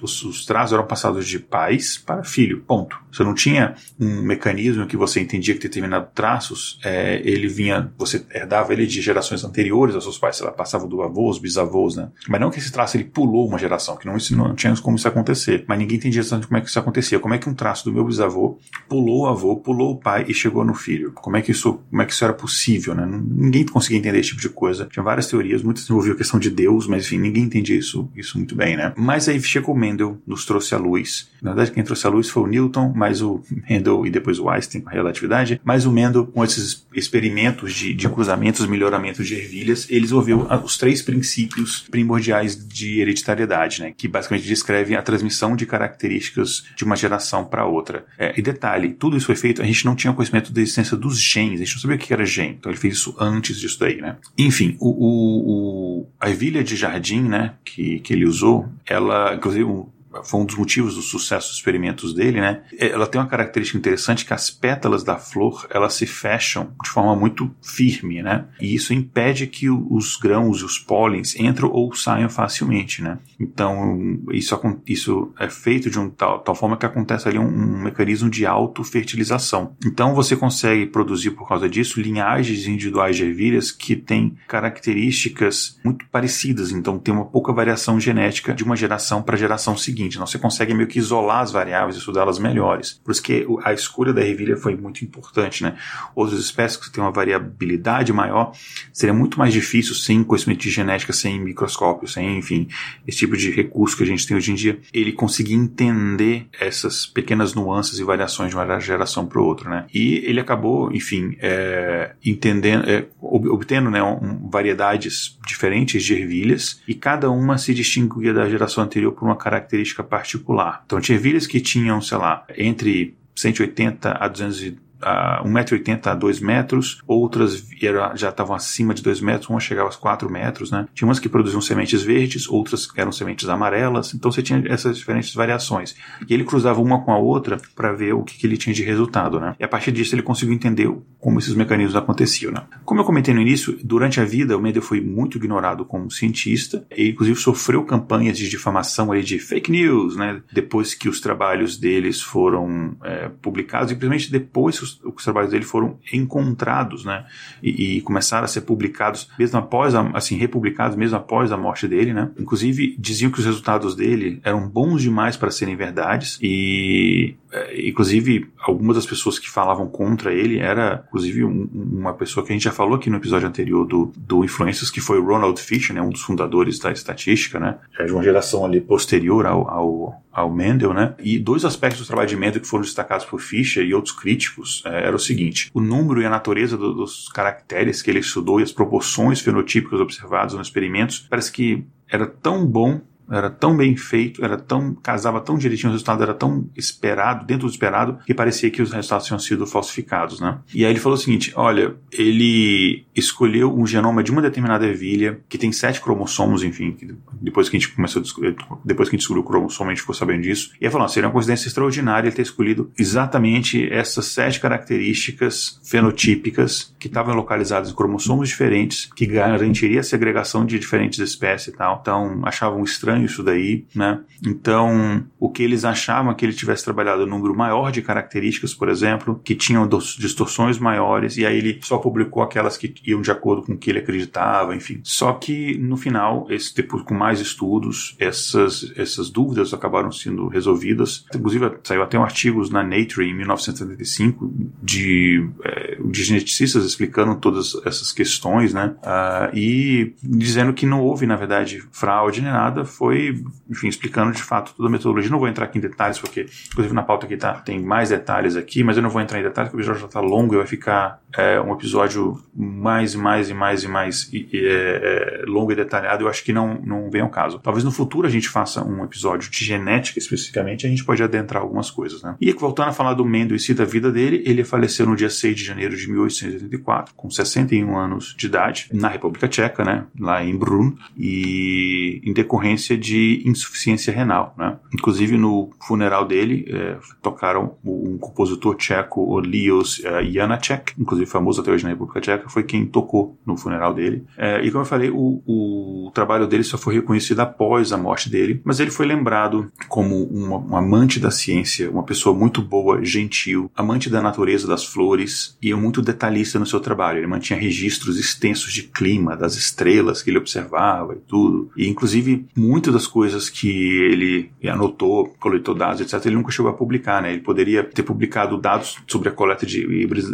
os 0.00 0.05
os, 0.06 0.22
os 0.22 0.46
traços 0.46 0.72
eram 0.72 0.86
passados 0.86 1.26
de 1.26 1.38
pais 1.38 1.98
para 1.98 2.22
filho, 2.22 2.62
ponto. 2.66 2.96
Você 3.12 3.24
não 3.24 3.34
tinha 3.34 3.74
um 4.00 4.22
mecanismo 4.22 4.86
que 4.86 4.96
você 4.96 5.20
entendia 5.20 5.54
que 5.54 5.60
determinados 5.60 6.10
traços, 6.14 6.78
é, 6.84 7.20
ele 7.24 7.48
vinha, 7.48 7.92
você 7.98 8.24
herdava 8.32 8.72
ele 8.72 8.86
de 8.86 9.00
gerações 9.00 9.44
anteriores 9.44 9.94
aos 9.94 10.04
seus 10.04 10.18
pais, 10.18 10.36
sei 10.36 10.46
lá, 10.46 10.52
passava 10.52 10.86
do 10.86 11.02
avô, 11.02 11.28
os 11.28 11.38
bisavôs, 11.38 11.96
né? 11.96 12.08
Mas 12.28 12.40
não 12.40 12.50
que 12.50 12.58
esse 12.58 12.72
traço 12.72 12.96
ele 12.96 13.04
pulou 13.04 13.48
uma 13.48 13.58
geração, 13.58 13.96
que 13.96 14.06
não, 14.06 14.16
não 14.30 14.54
tinha 14.54 14.74
como 14.76 14.96
isso 14.96 15.08
acontecer. 15.08 15.64
Mas 15.66 15.78
ninguém 15.78 15.96
entendia 15.96 16.20
exatamente 16.20 16.46
como 16.46 16.58
é 16.58 16.60
que 16.60 16.68
isso 16.68 16.78
acontecia. 16.78 17.18
Como 17.18 17.34
é 17.34 17.38
que 17.38 17.48
um 17.48 17.54
traço 17.54 17.84
do 17.84 17.92
meu 17.92 18.04
bisavô 18.04 18.58
pulou 18.88 19.22
o 19.22 19.26
avô, 19.26 19.56
pulou 19.56 19.92
o 19.92 19.96
pai 19.96 20.24
e 20.28 20.34
chegou 20.34 20.64
no 20.64 20.74
filho? 20.74 21.12
Como 21.12 21.36
é 21.36 21.42
que 21.42 21.50
isso, 21.50 21.80
como 21.90 22.02
é 22.02 22.06
que 22.06 22.12
isso 22.12 22.24
era 22.24 22.32
possível, 22.32 22.94
né? 22.94 23.06
Ninguém 23.06 23.66
conseguia 23.66 23.98
entender 23.98 24.20
esse 24.20 24.30
tipo 24.30 24.40
de 24.40 24.48
coisa. 24.48 24.86
Tinha 24.90 25.02
várias 25.02 25.26
teorias, 25.26 25.62
muitas 25.62 25.88
envolviam 25.88 26.14
a 26.14 26.18
questão 26.18 26.38
de 26.38 26.50
Deus, 26.50 26.86
mas 26.86 27.06
enfim, 27.06 27.18
ninguém 27.18 27.44
entendia 27.44 27.76
isso, 27.76 28.08
isso 28.14 28.36
muito 28.38 28.54
bem, 28.54 28.76
né? 28.76 28.92
Mas 28.96 29.28
aí 29.28 29.40
chegou 29.42 29.74
o 29.74 29.78
Mendel 29.96 30.20
nos 30.26 30.44
trouxe 30.44 30.74
a 30.74 30.78
luz. 30.78 31.30
Na 31.40 31.52
verdade, 31.52 31.72
quem 31.72 31.82
trouxe 31.82 32.06
a 32.06 32.10
luz 32.10 32.28
foi 32.28 32.42
o 32.42 32.46
Newton, 32.46 32.92
mas 32.94 33.22
o 33.22 33.42
Mendel 33.68 34.06
e 34.06 34.10
depois 34.10 34.38
o 34.38 34.48
Einstein 34.48 34.82
com 34.82 34.90
a 34.90 34.92
relatividade, 34.92 35.60
mas 35.64 35.86
o 35.86 35.92
Mendel 35.92 36.26
com 36.26 36.44
esses 36.44 36.86
experimentos 36.94 37.72
de, 37.72 37.94
de 37.94 38.08
cruzamentos, 38.08 38.66
melhoramentos 38.66 39.26
de 39.26 39.34
ervilhas, 39.34 39.86
ele 39.88 40.02
desenvolveu 40.02 40.46
os 40.62 40.76
três 40.76 41.00
princípios 41.00 41.86
primordiais 41.90 42.56
de 42.56 43.00
hereditariedade, 43.00 43.80
né, 43.80 43.94
que 43.96 44.06
basicamente 44.06 44.46
descrevem 44.46 44.96
a 44.96 45.02
transmissão 45.02 45.56
de 45.56 45.64
características 45.64 46.64
de 46.76 46.84
uma 46.84 46.96
geração 46.96 47.44
para 47.44 47.64
outra. 47.64 48.04
É, 48.18 48.34
e 48.36 48.42
detalhe, 48.42 48.90
tudo 48.90 49.16
isso 49.16 49.26
foi 49.26 49.36
feito, 49.36 49.62
a 49.62 49.64
gente 49.64 49.84
não 49.84 49.94
tinha 49.94 50.12
conhecimento 50.12 50.52
da 50.52 50.60
existência 50.60 50.96
dos 50.96 51.18
genes, 51.18 51.60
a 51.60 51.64
gente 51.64 51.74
não 51.74 51.80
sabia 51.80 51.96
o 51.96 51.98
que 51.98 52.12
era 52.12 52.26
gene, 52.26 52.56
então 52.58 52.70
ele 52.70 52.78
fez 52.78 52.94
isso 52.94 53.14
antes 53.18 53.58
disso 53.58 53.78
daí, 53.78 54.00
né. 54.00 54.16
Enfim, 54.36 54.76
o, 54.78 54.88
o, 54.88 56.00
o 56.00 56.06
a 56.20 56.28
ervilha 56.28 56.62
de 56.62 56.76
jardim, 56.76 57.22
né, 57.22 57.54
que, 57.64 58.00
que 58.00 58.12
ele 58.12 58.26
usou, 58.26 58.68
ela, 58.86 59.34
inclusive, 59.34 59.85
foi 60.24 60.40
um 60.40 60.44
dos 60.44 60.56
motivos 60.56 60.94
do 60.94 61.02
sucesso 61.02 61.48
dos 61.48 61.56
experimentos 61.56 62.14
dele, 62.14 62.40
né? 62.40 62.62
É, 62.78 62.88
ela 62.88 63.06
tem 63.06 63.20
uma 63.20 63.26
característica 63.26 63.78
interessante 63.78 64.24
que 64.24 64.34
as 64.34 64.50
pétalas 64.50 65.02
da 65.04 65.16
flor, 65.16 65.66
elas 65.70 65.94
se 65.94 66.06
fecham 66.06 66.72
de 66.82 66.90
forma 66.90 67.14
muito 67.14 67.50
firme, 67.62 68.22
né? 68.22 68.46
E 68.60 68.74
isso 68.74 68.92
impede 68.92 69.46
que 69.46 69.68
os 69.70 70.16
grãos 70.16 70.60
e 70.60 70.64
os 70.64 70.78
pólens 70.78 71.34
entram 71.36 71.70
ou 71.70 71.94
saiam 71.94 72.28
facilmente, 72.28 73.02
né? 73.02 73.18
Então, 73.38 74.18
isso, 74.32 74.58
isso 74.86 75.32
é 75.38 75.48
feito 75.48 75.90
de 75.90 75.98
um 75.98 76.08
tal, 76.08 76.40
tal 76.40 76.54
forma 76.54 76.76
que 76.76 76.86
acontece 76.86 77.28
ali 77.28 77.38
um, 77.38 77.46
um 77.46 77.82
mecanismo 77.82 78.30
de 78.30 78.46
autofertilização. 78.46 79.76
Então, 79.84 80.14
você 80.14 80.36
consegue 80.36 80.86
produzir, 80.86 81.32
por 81.32 81.48
causa 81.48 81.68
disso, 81.68 82.00
linhagens 82.00 82.66
individuais 82.66 83.16
de 83.16 83.24
ervilhas 83.24 83.70
que 83.70 83.96
têm 83.96 84.36
características 84.48 85.78
muito 85.84 86.06
parecidas. 86.10 86.70
Então, 86.72 86.98
tem 86.98 87.12
uma 87.12 87.26
pouca 87.26 87.52
variação 87.52 88.00
genética 88.00 88.54
de 88.54 88.64
uma 88.64 88.76
geração 88.76 89.22
para 89.22 89.36
a 89.36 89.38
geração 89.38 89.76
seguinte 89.76 90.05
seguinte, 90.06 90.18
não, 90.18 90.26
você 90.26 90.38
consegue 90.38 90.72
meio 90.74 90.88
que 90.88 90.98
isolar 90.98 91.40
as 91.40 91.52
variáveis 91.52 91.96
e 91.96 91.98
estudá-las 91.98 92.38
melhores. 92.38 93.00
Por 93.04 93.10
isso 93.10 93.22
que 93.22 93.46
a 93.64 93.72
escolha 93.72 94.12
da 94.12 94.24
ervilha 94.24 94.56
foi 94.56 94.76
muito 94.76 95.04
importante, 95.04 95.62
né? 95.62 95.76
Outras 96.14 96.40
espécies 96.40 96.76
que 96.76 96.90
têm 96.90 97.02
uma 97.02 97.10
variabilidade 97.10 98.12
maior, 98.12 98.52
seria 98.92 99.14
muito 99.14 99.38
mais 99.38 99.52
difícil 99.52 99.94
sem 99.94 100.22
conhecimento 100.22 100.60
de 100.60 100.70
genética, 100.70 101.12
sem 101.12 101.40
microscópio, 101.40 102.08
sem, 102.08 102.38
enfim, 102.38 102.68
esse 103.06 103.18
tipo 103.18 103.36
de 103.36 103.50
recurso 103.50 103.96
que 103.96 104.02
a 104.02 104.06
gente 104.06 104.26
tem 104.26 104.36
hoje 104.36 104.52
em 104.52 104.54
dia, 104.54 104.78
ele 104.92 105.12
conseguir 105.12 105.54
entender 105.54 106.46
essas 106.58 107.06
pequenas 107.06 107.54
nuances 107.54 107.98
e 107.98 108.04
variações 108.04 108.50
de 108.50 108.56
uma 108.56 108.78
geração 108.80 109.26
para 109.26 109.40
outra, 109.40 109.68
né? 109.68 109.86
E 109.92 110.16
ele 110.24 110.40
acabou, 110.40 110.92
enfim, 110.92 111.36
é, 111.40 112.14
entendendo, 112.24 112.88
é, 112.88 113.06
obtendo 113.20 113.90
né, 113.90 114.02
um, 114.02 114.48
variedades 114.48 115.38
diferentes 115.46 116.02
de 116.02 116.14
ervilhas 116.14 116.80
e 116.86 116.94
cada 116.94 117.30
uma 117.30 117.58
se 117.58 117.74
distinguia 117.74 118.32
da 118.32 118.48
geração 118.48 118.84
anterior 118.84 119.12
por 119.12 119.24
uma 119.24 119.36
característica 119.36 119.95
particular. 120.04 120.82
Então 120.84 121.00
tinha 121.00 121.16
ervilhas 121.16 121.46
que 121.46 121.60
tinham, 121.60 122.00
sei 122.00 122.18
lá, 122.18 122.46
entre 122.56 123.16
180 123.34 124.16
a 124.18 124.28
200 124.28 124.85
a 125.00 125.42
1,80m 125.44 126.06
a 126.06 126.14
2 126.14 126.40
metros, 126.40 127.02
outras 127.06 127.66
já 128.14 128.30
estavam 128.30 128.54
acima 128.56 128.94
de 128.94 129.02
2 129.02 129.20
metros, 129.20 129.50
uma 129.50 129.60
chegava 129.60 129.88
aos 129.88 129.96
4 129.96 130.30
metros, 130.30 130.70
né? 130.70 130.86
Tinha 130.94 131.06
umas 131.06 131.18
que 131.18 131.28
produziam 131.28 131.60
sementes 131.60 132.02
verdes, 132.02 132.48
outras 132.48 132.88
eram 132.96 133.12
sementes 133.12 133.48
amarelas, 133.48 134.14
então 134.14 134.30
você 134.30 134.42
tinha 134.42 134.62
essas 134.66 134.98
diferentes 134.98 135.34
variações. 135.34 135.94
E 136.28 136.32
ele 136.32 136.44
cruzava 136.44 136.80
uma 136.80 137.02
com 137.02 137.12
a 137.12 137.18
outra 137.18 137.58
para 137.74 137.92
ver 137.92 138.14
o 138.14 138.22
que, 138.22 138.38
que, 138.38 138.46
ele 138.46 138.56
tinha 138.56 138.74
de 138.74 138.82
resultado, 138.82 139.38
né? 139.38 139.54
E 139.58 139.64
a 139.64 139.68
partir 139.68 139.92
disso 139.92 140.14
ele 140.14 140.22
conseguiu 140.22 140.54
entender 140.54 140.90
como 141.18 141.38
esses 141.38 141.54
mecanismos 141.54 141.96
aconteciam, 141.96 142.52
né? 142.52 142.62
Como 142.84 143.00
eu 143.00 143.04
comentei 143.04 143.34
no 143.34 143.40
início, 143.40 143.78
durante 143.82 144.20
a 144.20 144.24
vida 144.24 144.56
o 144.56 144.60
Mendel 144.60 144.82
foi 144.82 145.00
muito 145.00 145.36
ignorado 145.36 145.84
como 145.84 146.10
cientista, 146.10 146.86
e 146.96 147.10
inclusive 147.10 147.38
sofreu 147.38 147.84
campanhas 147.84 148.38
de 148.38 148.48
difamação 148.48 149.12
ali 149.12 149.22
de 149.22 149.38
fake 149.38 149.70
news, 149.70 150.16
né? 150.16 150.40
Depois 150.52 150.94
que 150.94 151.08
os 151.08 151.20
trabalhos 151.20 151.76
deles 151.76 152.20
foram 152.20 152.96
é, 153.02 153.28
publicados, 153.42 153.90
e 153.90 153.94
principalmente 153.94 154.30
depois 154.30 154.78
que 154.78 154.85
os, 154.86 155.00
os 155.04 155.24
trabalhos 155.24 155.50
dele 155.50 155.64
foram 155.64 155.98
encontrados, 156.12 157.04
né? 157.04 157.24
E, 157.62 157.96
e, 157.96 158.00
começaram 158.00 158.44
a 158.44 158.48
ser 158.48 158.62
publicados 158.62 159.28
mesmo 159.38 159.58
após, 159.58 159.94
a, 159.94 160.02
assim, 160.14 160.36
republicados 160.36 160.96
mesmo 160.96 161.16
após 161.16 161.52
a 161.52 161.56
morte 161.56 161.86
dele, 161.88 162.12
né? 162.12 162.30
Inclusive 162.38 162.96
diziam 162.98 163.30
que 163.30 163.38
os 163.38 163.44
resultados 163.44 163.94
dele 163.94 164.40
eram 164.44 164.68
bons 164.68 165.02
demais 165.02 165.36
para 165.36 165.50
serem 165.50 165.76
verdades 165.76 166.38
e, 166.40 167.34
é, 167.52 167.88
inclusive, 167.88 168.48
algumas 168.58 168.96
das 168.96 169.06
pessoas 169.06 169.38
que 169.38 169.50
falavam 169.50 169.88
contra 169.88 170.32
ele 170.32 170.58
era, 170.58 171.04
inclusive, 171.08 171.44
um, 171.44 171.68
uma 171.72 172.14
pessoa 172.14 172.44
que 172.44 172.52
a 172.52 172.54
gente 172.54 172.64
já 172.64 172.72
falou 172.72 172.94
aqui 172.94 173.10
no 173.10 173.16
episódio 173.16 173.48
anterior 173.48 173.86
do, 173.86 174.12
do 174.16 174.44
Influências, 174.44 174.90
que 174.90 175.00
foi 175.00 175.20
Ronald 175.20 175.60
Fisher, 175.60 175.94
né? 175.94 176.02
Um 176.02 176.10
dos 176.10 176.22
fundadores 176.22 176.78
da 176.78 176.92
estatística, 176.92 177.58
né? 177.58 177.76
É 177.98 178.04
de 178.04 178.12
uma 178.12 178.22
geração 178.22 178.64
ali 178.64 178.80
posterior 178.80 179.46
ao, 179.46 179.68
ao 179.68 180.26
ao 180.36 180.52
Mendel, 180.52 180.92
né? 180.92 181.14
E 181.18 181.38
dois 181.38 181.64
aspectos 181.64 182.02
do 182.02 182.06
trabalho 182.06 182.28
de 182.28 182.36
Mendel 182.36 182.60
que 182.60 182.68
foram 182.68 182.82
destacados 182.82 183.24
por 183.24 183.40
Fischer 183.40 183.82
e 183.82 183.94
outros 183.94 184.14
críticos 184.14 184.75
é, 184.84 185.06
era 185.06 185.16
o 185.16 185.18
seguinte: 185.18 185.70
o 185.72 185.80
número 185.80 186.20
e 186.20 186.26
a 186.26 186.30
natureza 186.30 186.76
do, 186.76 186.92
dos 186.92 187.28
caracteres 187.28 188.02
que 188.02 188.10
ele 188.10 188.20
estudou 188.20 188.60
e 188.60 188.62
as 188.62 188.72
proporções 188.72 189.40
fenotípicas 189.40 190.00
observadas 190.00 190.54
nos 190.54 190.66
experimentos 190.66 191.26
parece 191.30 191.52
que 191.52 191.84
era 192.08 192.26
tão 192.26 192.66
bom 192.66 193.00
era 193.30 193.50
tão 193.50 193.76
bem 193.76 193.96
feito, 193.96 194.44
era 194.44 194.56
tão 194.56 194.94
casava 194.94 195.40
tão 195.40 195.56
direitinho, 195.58 195.90
o 195.90 195.92
resultado 195.92 196.22
era 196.22 196.34
tão 196.34 196.68
esperado, 196.76 197.44
dentro 197.44 197.66
do 197.66 197.70
esperado, 197.70 198.18
que 198.24 198.34
parecia 198.34 198.70
que 198.70 198.82
os 198.82 198.92
resultados 198.92 199.26
tinham 199.26 199.38
sido 199.38 199.66
falsificados, 199.66 200.40
né? 200.40 200.58
E 200.74 200.84
aí 200.84 200.92
ele 200.92 201.00
falou 201.00 201.16
o 201.16 201.20
seguinte: 201.20 201.52
olha, 201.56 201.94
ele 202.12 203.04
escolheu 203.14 203.74
um 203.76 203.86
genoma 203.86 204.22
de 204.22 204.30
uma 204.30 204.42
determinada 204.42 204.86
ervilha 204.86 205.40
que 205.48 205.58
tem 205.58 205.72
sete 205.72 206.00
cromossomos, 206.00 206.62
enfim, 206.62 206.96
depois 207.40 207.68
que 207.68 207.76
a 207.76 207.80
gente 207.80 207.92
começou 207.92 208.20
a 208.20 208.22
descobrir, 208.22 208.56
depois 208.84 209.08
que 209.08 209.16
a 209.16 209.16
gente 209.16 209.22
descobriu 209.22 209.42
o 209.42 209.46
cromossomo, 209.46 209.90
a 209.90 209.94
gente 209.94 210.00
ficou 210.00 210.14
sabendo 210.14 210.42
disso. 210.42 210.72
E 210.80 210.84
ele 210.84 210.90
falou: 210.90 211.08
seria 211.08 211.28
uma 211.28 211.32
coincidência 211.32 211.68
extraordinária 211.68 212.28
ele 212.28 212.36
ter 212.36 212.42
escolhido 212.42 212.90
exatamente 212.98 213.88
essas 213.92 214.26
sete 214.26 214.60
características 214.60 215.80
fenotípicas 215.84 216.94
que 216.98 217.08
estavam 217.08 217.34
localizadas 217.34 217.90
em 217.90 217.94
cromossomos 217.94 218.48
diferentes, 218.48 219.08
que 219.14 219.26
garantiria 219.26 220.00
a 220.00 220.04
segregação 220.04 220.64
de 220.64 220.78
diferentes 220.78 221.18
espécies 221.18 221.68
e 221.68 221.72
tal. 221.76 221.98
Então, 222.00 222.40
achavam 222.44 222.82
estranho 222.82 223.15
isso 223.24 223.42
daí, 223.42 223.84
né? 223.94 224.20
Então, 224.44 225.24
o 225.38 225.50
que 225.50 225.62
eles 225.62 225.84
achavam 225.84 226.34
que 226.34 226.44
ele 226.44 226.52
tivesse 226.52 226.84
trabalhado 226.84 227.24
um 227.24 227.26
número 227.26 227.54
maior 227.54 227.90
de 227.90 228.02
características, 228.02 228.74
por 228.74 228.88
exemplo, 228.88 229.40
que 229.44 229.54
tinham 229.54 229.88
distorções 229.88 230.78
maiores, 230.78 231.36
e 231.36 231.46
aí 231.46 231.58
ele 231.58 231.78
só 231.82 231.98
publicou 231.98 232.42
aquelas 232.42 232.76
que 232.76 232.94
iam 233.04 233.20
de 233.20 233.30
acordo 233.30 233.62
com 233.62 233.72
o 233.72 233.78
que 233.78 233.90
ele 233.90 234.00
acreditava, 234.00 234.74
enfim. 234.74 235.00
Só 235.02 235.32
que, 235.32 235.78
no 235.78 235.96
final, 235.96 236.46
esse, 236.50 236.74
depois, 236.74 237.02
com 237.02 237.14
mais 237.14 237.40
estudos, 237.40 238.14
essas, 238.18 238.92
essas 238.96 239.30
dúvidas 239.30 239.72
acabaram 239.72 240.10
sendo 240.12 240.48
resolvidas. 240.48 241.24
Inclusive, 241.34 241.78
saiu 241.82 242.02
até 242.02 242.18
um 242.18 242.24
artigo 242.24 242.66
na 242.70 242.82
Nature, 242.82 243.26
em 243.26 243.34
1975, 243.34 244.52
de, 244.82 245.48
é, 245.64 245.98
de 246.04 246.24
geneticistas 246.24 246.84
explicando 246.84 247.36
todas 247.36 247.74
essas 247.84 248.12
questões, 248.12 248.72
né? 248.72 248.94
Uh, 248.98 249.56
e 249.56 250.14
dizendo 250.22 250.72
que 250.72 250.86
não 250.86 251.00
houve, 251.00 251.26
na 251.26 251.36
verdade, 251.36 251.82
fraude 251.90 252.40
nem 252.42 252.52
nada, 252.52 252.84
foi, 252.84 253.05
enfim, 253.12 253.88
explicando 253.88 254.32
de 254.32 254.42
fato 254.42 254.74
toda 254.76 254.88
a 254.88 254.92
metodologia. 254.92 255.30
Não 255.30 255.38
vou 255.38 255.48
entrar 255.48 255.64
aqui 255.64 255.78
em 255.78 255.80
detalhes, 255.80 256.18
porque, 256.18 256.46
inclusive, 256.70 256.94
na 256.94 257.02
pauta 257.02 257.26
aqui 257.26 257.36
tá, 257.36 257.54
tem 257.54 257.80
mais 257.80 258.08
detalhes 258.08 258.56
aqui, 258.56 258.82
mas 258.82 258.96
eu 258.96 259.02
não 259.02 259.10
vou 259.10 259.20
entrar 259.20 259.38
em 259.38 259.42
detalhes, 259.42 259.70
porque 259.70 259.82
o 259.82 259.84
episódio 259.84 260.00
já 260.00 260.06
está 260.06 260.20
longo 260.20 260.54
e 260.54 260.56
vai 260.58 260.66
ficar 260.66 261.20
é, 261.36 261.60
um 261.60 261.72
episódio 261.72 262.40
mais 262.54 263.14
e 263.14 263.18
mais 263.18 263.50
e 263.50 263.54
mais 263.54 263.82
e 263.82 263.88
mais 263.88 264.30
é, 264.32 265.42
é, 265.42 265.44
longo 265.46 265.72
e 265.72 265.74
detalhado. 265.74 266.24
Eu 266.24 266.28
acho 266.28 266.44
que 266.44 266.52
não, 266.52 266.80
não 266.82 267.10
vem 267.10 267.20
ao 267.20 267.28
caso. 267.28 267.58
Talvez 267.58 267.84
no 267.84 267.90
futuro 267.90 268.26
a 268.26 268.30
gente 268.30 268.48
faça 268.48 268.84
um 268.84 269.04
episódio 269.04 269.50
de 269.50 269.64
genética 269.64 270.18
especificamente, 270.18 270.86
a 270.86 270.90
gente 270.90 271.04
pode 271.04 271.22
adentrar 271.22 271.62
algumas 271.62 271.90
coisas, 271.90 272.22
né? 272.22 272.36
E 272.40 272.52
voltando 272.52 272.88
a 272.88 272.92
falar 272.92 273.14
do 273.14 273.24
Mendel 273.24 273.56
e 273.56 273.60
si 273.60 273.74
da 273.74 273.84
vida 273.84 274.10
dele, 274.10 274.42
ele 274.46 274.64
faleceu 274.64 275.06
no 275.06 275.16
dia 275.16 275.30
6 275.30 275.56
de 275.56 275.64
janeiro 275.64 275.96
de 275.96 276.08
1884, 276.08 277.14
com 277.14 277.30
61 277.30 277.96
anos 277.96 278.34
de 278.36 278.46
idade, 278.46 278.88
na 278.92 279.08
República 279.08 279.48
Tcheca, 279.48 279.84
né? 279.84 280.06
Lá 280.18 280.42
em 280.44 280.56
Brunn, 280.56 280.92
e 281.16 282.20
em 282.24 282.32
decorrência 282.32 282.95
de 282.96 283.42
insuficiência 283.44 284.12
renal, 284.12 284.54
né? 284.58 284.78
Inclusive 284.92 285.36
no 285.36 285.70
funeral 285.86 286.26
dele 286.26 286.64
é, 286.68 286.96
tocaram 287.22 287.76
um 287.84 288.18
compositor 288.18 288.74
tcheco, 288.76 289.20
o 289.20 289.40
Lios 289.40 289.98
uh, 290.00 290.24
Janacek, 290.30 290.92
inclusive 290.98 291.28
famoso 291.30 291.60
até 291.60 291.70
hoje 291.70 291.84
na 291.84 291.90
República 291.90 292.20
Tcheca, 292.20 292.48
foi 292.48 292.62
quem 292.62 292.86
tocou 292.86 293.38
no 293.44 293.56
funeral 293.56 293.94
dele. 293.94 294.24
É, 294.36 294.64
e 294.64 294.70
como 294.70 294.82
eu 294.82 294.86
falei, 294.86 295.10
o, 295.10 295.42
o, 295.46 296.10
trabalho 296.14 296.46
dele 296.46 296.62
só 296.62 296.78
foi 296.78 296.94
reconhecido 296.94 297.40
após 297.40 297.92
a 297.92 297.96
morte 297.96 298.30
dele, 298.30 298.60
mas 298.64 298.80
ele 298.80 298.90
foi 298.90 299.06
lembrado 299.06 299.70
como 299.88 300.14
um 300.32 300.76
amante 300.76 301.20
da 301.20 301.30
ciência, 301.30 301.90
uma 301.90 302.02
pessoa 302.02 302.34
muito 302.36 302.62
boa, 302.62 303.04
gentil, 303.04 303.70
amante 303.76 304.08
da 304.08 304.22
natureza, 304.22 304.66
das 304.66 304.84
flores 304.84 305.56
e 305.60 305.72
muito 305.74 306.00
detalhista 306.00 306.58
no 306.58 306.66
seu 306.66 306.80
trabalho. 306.80 307.18
Ele 307.18 307.26
mantinha 307.26 307.58
registros 307.58 308.18
extensos 308.18 308.72
de 308.72 308.84
clima, 308.84 309.36
das 309.36 309.56
estrelas 309.56 310.22
que 310.22 310.30
ele 310.30 310.38
observava 310.38 311.14
e 311.14 311.18
tudo. 311.18 311.70
E 311.76 311.88
inclusive 311.88 312.46
muitas 312.86 312.94
das 312.94 313.06
coisas 313.06 313.50
que 313.50 313.68
ele 313.68 314.50
anotou, 314.64 315.34
coletou 315.40 315.74
dados, 315.74 316.00
etc., 316.00 316.26
ele 316.26 316.36
nunca 316.36 316.50
chegou 316.50 316.70
a 316.70 316.74
publicar, 316.74 317.20
né? 317.20 317.32
Ele 317.32 317.40
poderia 317.42 317.82
ter 317.82 318.02
publicado 318.02 318.56
dados 318.56 318.98
sobre 319.06 319.28
a 319.28 319.32
coleta 319.32 319.66
de, 319.66 319.84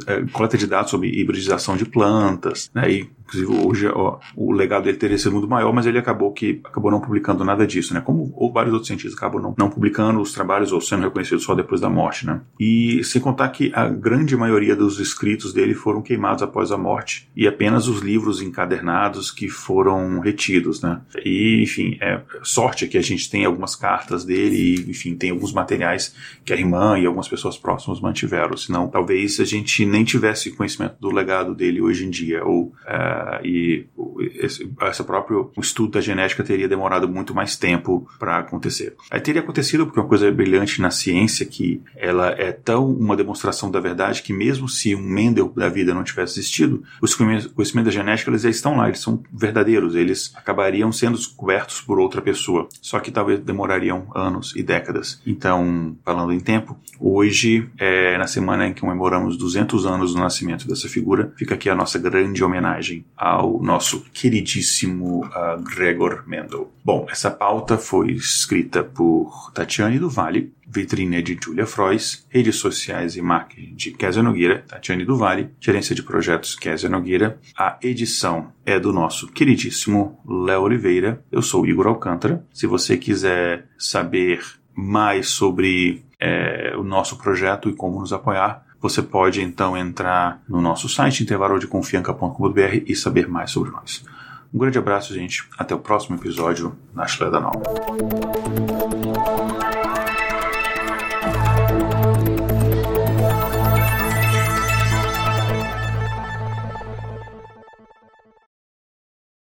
eh, 0.07 0.25
coleta 0.33 0.57
de 0.59 0.67
dados 0.67 0.91
sobre 0.91 1.09
hibridização 1.09 1.77
de 1.77 1.85
plantas, 1.85 2.71
né? 2.75 2.91
E 2.91 3.11
Inclusive, 3.33 3.67
hoje 3.67 3.89
ó, 3.89 4.19
o 4.37 4.53
legado 4.53 4.85
dele 4.85 4.99
teria 4.99 5.17
sido 5.17 5.33
muito 5.33 5.49
maior, 5.49 5.73
mas 5.73 5.87
ele 5.87 5.99
acabou 5.99 6.33
que 6.33 6.61
acabou 6.65 6.91
não 6.91 7.01
publicando 7.01 7.45
nada 7.45 7.67
disso, 7.67 7.95
né? 7.95 8.01
Como 8.01 8.33
ou 8.37 8.53
vários 8.53 8.73
outros 8.73 8.89
cientistas 8.89 9.17
acabam 9.17 9.41
não, 9.41 9.55
não 9.57 9.71
publicando 9.71 10.21
os 10.21 10.33
trabalhos 10.33 10.73
ou 10.73 10.81
sendo 10.81 11.05
reconhecidos 11.05 11.45
só 11.45 11.55
depois 11.55 11.81
da 11.81 11.89
morte, 11.89 12.27
né? 12.27 12.43
E 12.61 13.03
sem 13.05 13.21
contar 13.21 13.49
que 13.49 13.73
a 13.75 13.89
grande 13.89 14.37
maioria 14.37 14.77
dos 14.77 15.01
escritos 15.01 15.53
dele 15.53 15.75
foram 15.75 16.03
queimados 16.03 16.43
após 16.43 16.71
a 16.71 16.77
morte 16.77 17.29
e 17.35 17.49
apenas 17.49 17.89
os 17.89 18.01
livros 18.01 18.43
encadernados 18.43 19.31
que 19.31 19.49
foram 19.49 20.21
retidos, 20.21 20.83
né? 20.83 21.01
E, 21.25 21.63
enfim, 21.63 21.97
é 22.01 22.21
sorte 22.43 22.87
que 22.87 22.99
a 22.99 23.03
gente 23.03 23.31
tem 23.31 23.45
algumas 23.45 23.75
cartas 23.75 24.25
dele 24.25 24.57
e, 24.57 24.91
enfim, 24.91 25.15
tem 25.15 25.31
alguns 25.31 25.53
materiais 25.53 26.15
que 26.45 26.53
a 26.53 26.57
irmã 26.57 26.99
e 26.99 27.07
algumas 27.07 27.29
pessoas 27.29 27.57
próximas 27.57 28.01
mantiveram, 28.01 28.57
senão 28.57 28.89
talvez 28.89 29.41
a 29.41 29.45
gente 29.45 29.85
nem 29.85 30.05
tivesse 30.05 30.51
conhecimento 30.51 30.97
do 31.01 31.11
legado 31.11 31.55
dele 31.55 31.81
hoje 31.81 32.07
em 32.07 32.11
dia, 32.11 32.45
ou 32.45 32.73
é, 32.87 33.41
e 33.45 33.87
esse, 34.35 34.69
esse 34.83 35.05
próprio 35.05 35.51
estudo 35.59 35.93
da 35.93 36.01
genética 36.01 36.43
teria 36.43 36.69
demorado 36.69 37.09
muito 37.09 37.35
mais 37.35 37.57
tempo 37.57 38.09
para 38.19 38.39
acontecer. 38.39 38.95
Aí 39.11 39.21
teria 39.21 39.43
acontecido 39.43 39.87
porque 39.87 40.01
uma 40.01 40.09
coisa 40.09 40.31
brilhante 40.31 40.81
na 40.81 40.91
ciência 40.91 41.45
que 41.47 41.81
ela 41.97 42.31
é 42.31 42.53
tão 42.53 42.91
uma 42.91 43.17
demonstração 43.17 43.71
da 43.71 43.81
verdade 43.81 44.23
que 44.23 44.33
mesmo 44.33 44.69
se 44.69 44.95
um 44.95 45.03
Mendel 45.03 45.53
da 45.55 45.69
vida 45.69 45.93
não 45.93 46.05
tivesse 46.05 46.39
existido, 46.39 46.83
os 47.01 47.15
conhecimentos 47.15 47.85
da 47.85 47.91
genética 47.91 48.31
eles 48.31 48.43
já 48.43 48.51
estão 48.51 48.77
lá, 48.77 48.89
eles 48.89 49.01
são 49.01 49.23
verdadeiros, 49.33 49.95
eles 49.95 50.33
acabariam 50.35 50.91
sendo 50.93 51.17
descobertos 51.17 51.81
por 51.81 51.99
outra 51.99 52.22
pessoa, 52.23 52.69
só 52.81 52.99
que 53.01 53.11
talvez 53.11 53.41
demorariam 53.41 54.07
anos 54.15 54.55
e 54.57 54.63
décadas. 54.63 55.21
Então, 55.27 55.97
falando 56.05 56.33
em 56.33 56.41
tempo, 56.41 56.79
hoje, 56.99 57.69
é, 57.79 58.17
na 58.17 58.27
semana 58.27 58.67
em 58.67 58.73
que 58.73 58.81
comemoramos 58.81 59.37
200 59.37 59.87
anos 59.87 60.15
do 60.15 60.21
nascimento 60.21 60.67
dessa 60.67 60.89
figura, 60.89 61.33
fica 61.37 61.55
aqui 61.55 61.69
a 61.69 61.75
nossa 61.75 61.99
grande 61.99 62.43
homenagem 62.43 63.05
ao 63.17 63.63
nosso 63.63 64.05
queridíssimo 64.13 65.25
uh, 65.27 65.63
Gregor 65.63 66.25
Mendel. 66.27 66.71
Bom, 66.85 67.07
essa 67.11 67.31
pauta 67.31 67.77
foi 67.77 68.13
escrita 68.13 68.83
por 68.83 69.51
Tatiane 69.55 69.99
do 69.99 70.11
Vale, 70.11 70.53
vitrine 70.73 71.23
de 71.23 71.39
Julia 71.43 71.67
Frois, 71.67 72.27
redes 72.31 72.57
sociais 72.57 73.17
e 73.17 73.23
marketing 73.23 73.75
de 73.75 73.91
Kézia 73.91 74.23
Nogueira, 74.23 74.65
Tatiane 74.67 75.05
do 75.05 75.17
Vale, 75.17 75.51
gerência 75.61 75.95
de 75.95 76.03
projetos 76.03 76.55
Kézia 76.55 76.89
Nogueira. 76.89 77.39
A 77.57 77.79
edição 77.83 78.53
é 78.65 78.81
do 78.81 78.93
nosso 78.93 79.29
queridíssimo 79.29 80.19
Léo 80.27 80.63
Oliveira. 80.63 81.23
Eu 81.31 81.43
sou 81.43 81.67
Igor 81.67 81.87
Alcântara. 81.87 82.45
Se 82.53 82.67
você 82.67 82.97
quiser 82.97 83.67
saber 83.79 84.41
mais 84.75 85.29
sobre 85.29 86.05
é, 86.19 86.75
o 86.77 86.83
nosso 86.83 87.19
projeto 87.19 87.69
e 87.69 87.75
como 87.75 88.01
nos 88.01 88.13
apoiar, 88.13 88.65
você 88.81 89.03
pode 89.03 89.43
então 89.43 89.77
entrar 89.77 90.43
no 90.49 90.61
nosso 90.61 90.89
site 90.89 91.23
intervalodeconfianca.com.br 91.23 92.83
e 92.87 92.97
saber 92.97 93.29
mais 93.29 93.51
sobre 93.51 93.71
nós. 93.71 94.05
Um 94.53 94.59
grande 94.59 94.79
abraço, 94.79 95.15
gente. 95.15 95.45
Até 95.57 95.75
o 95.75 95.79
próximo 95.79 96.17
episódio 96.17 96.77
na 96.95 97.07
Chile 97.07 97.31
da 97.31 97.41
Nova. 97.41 97.63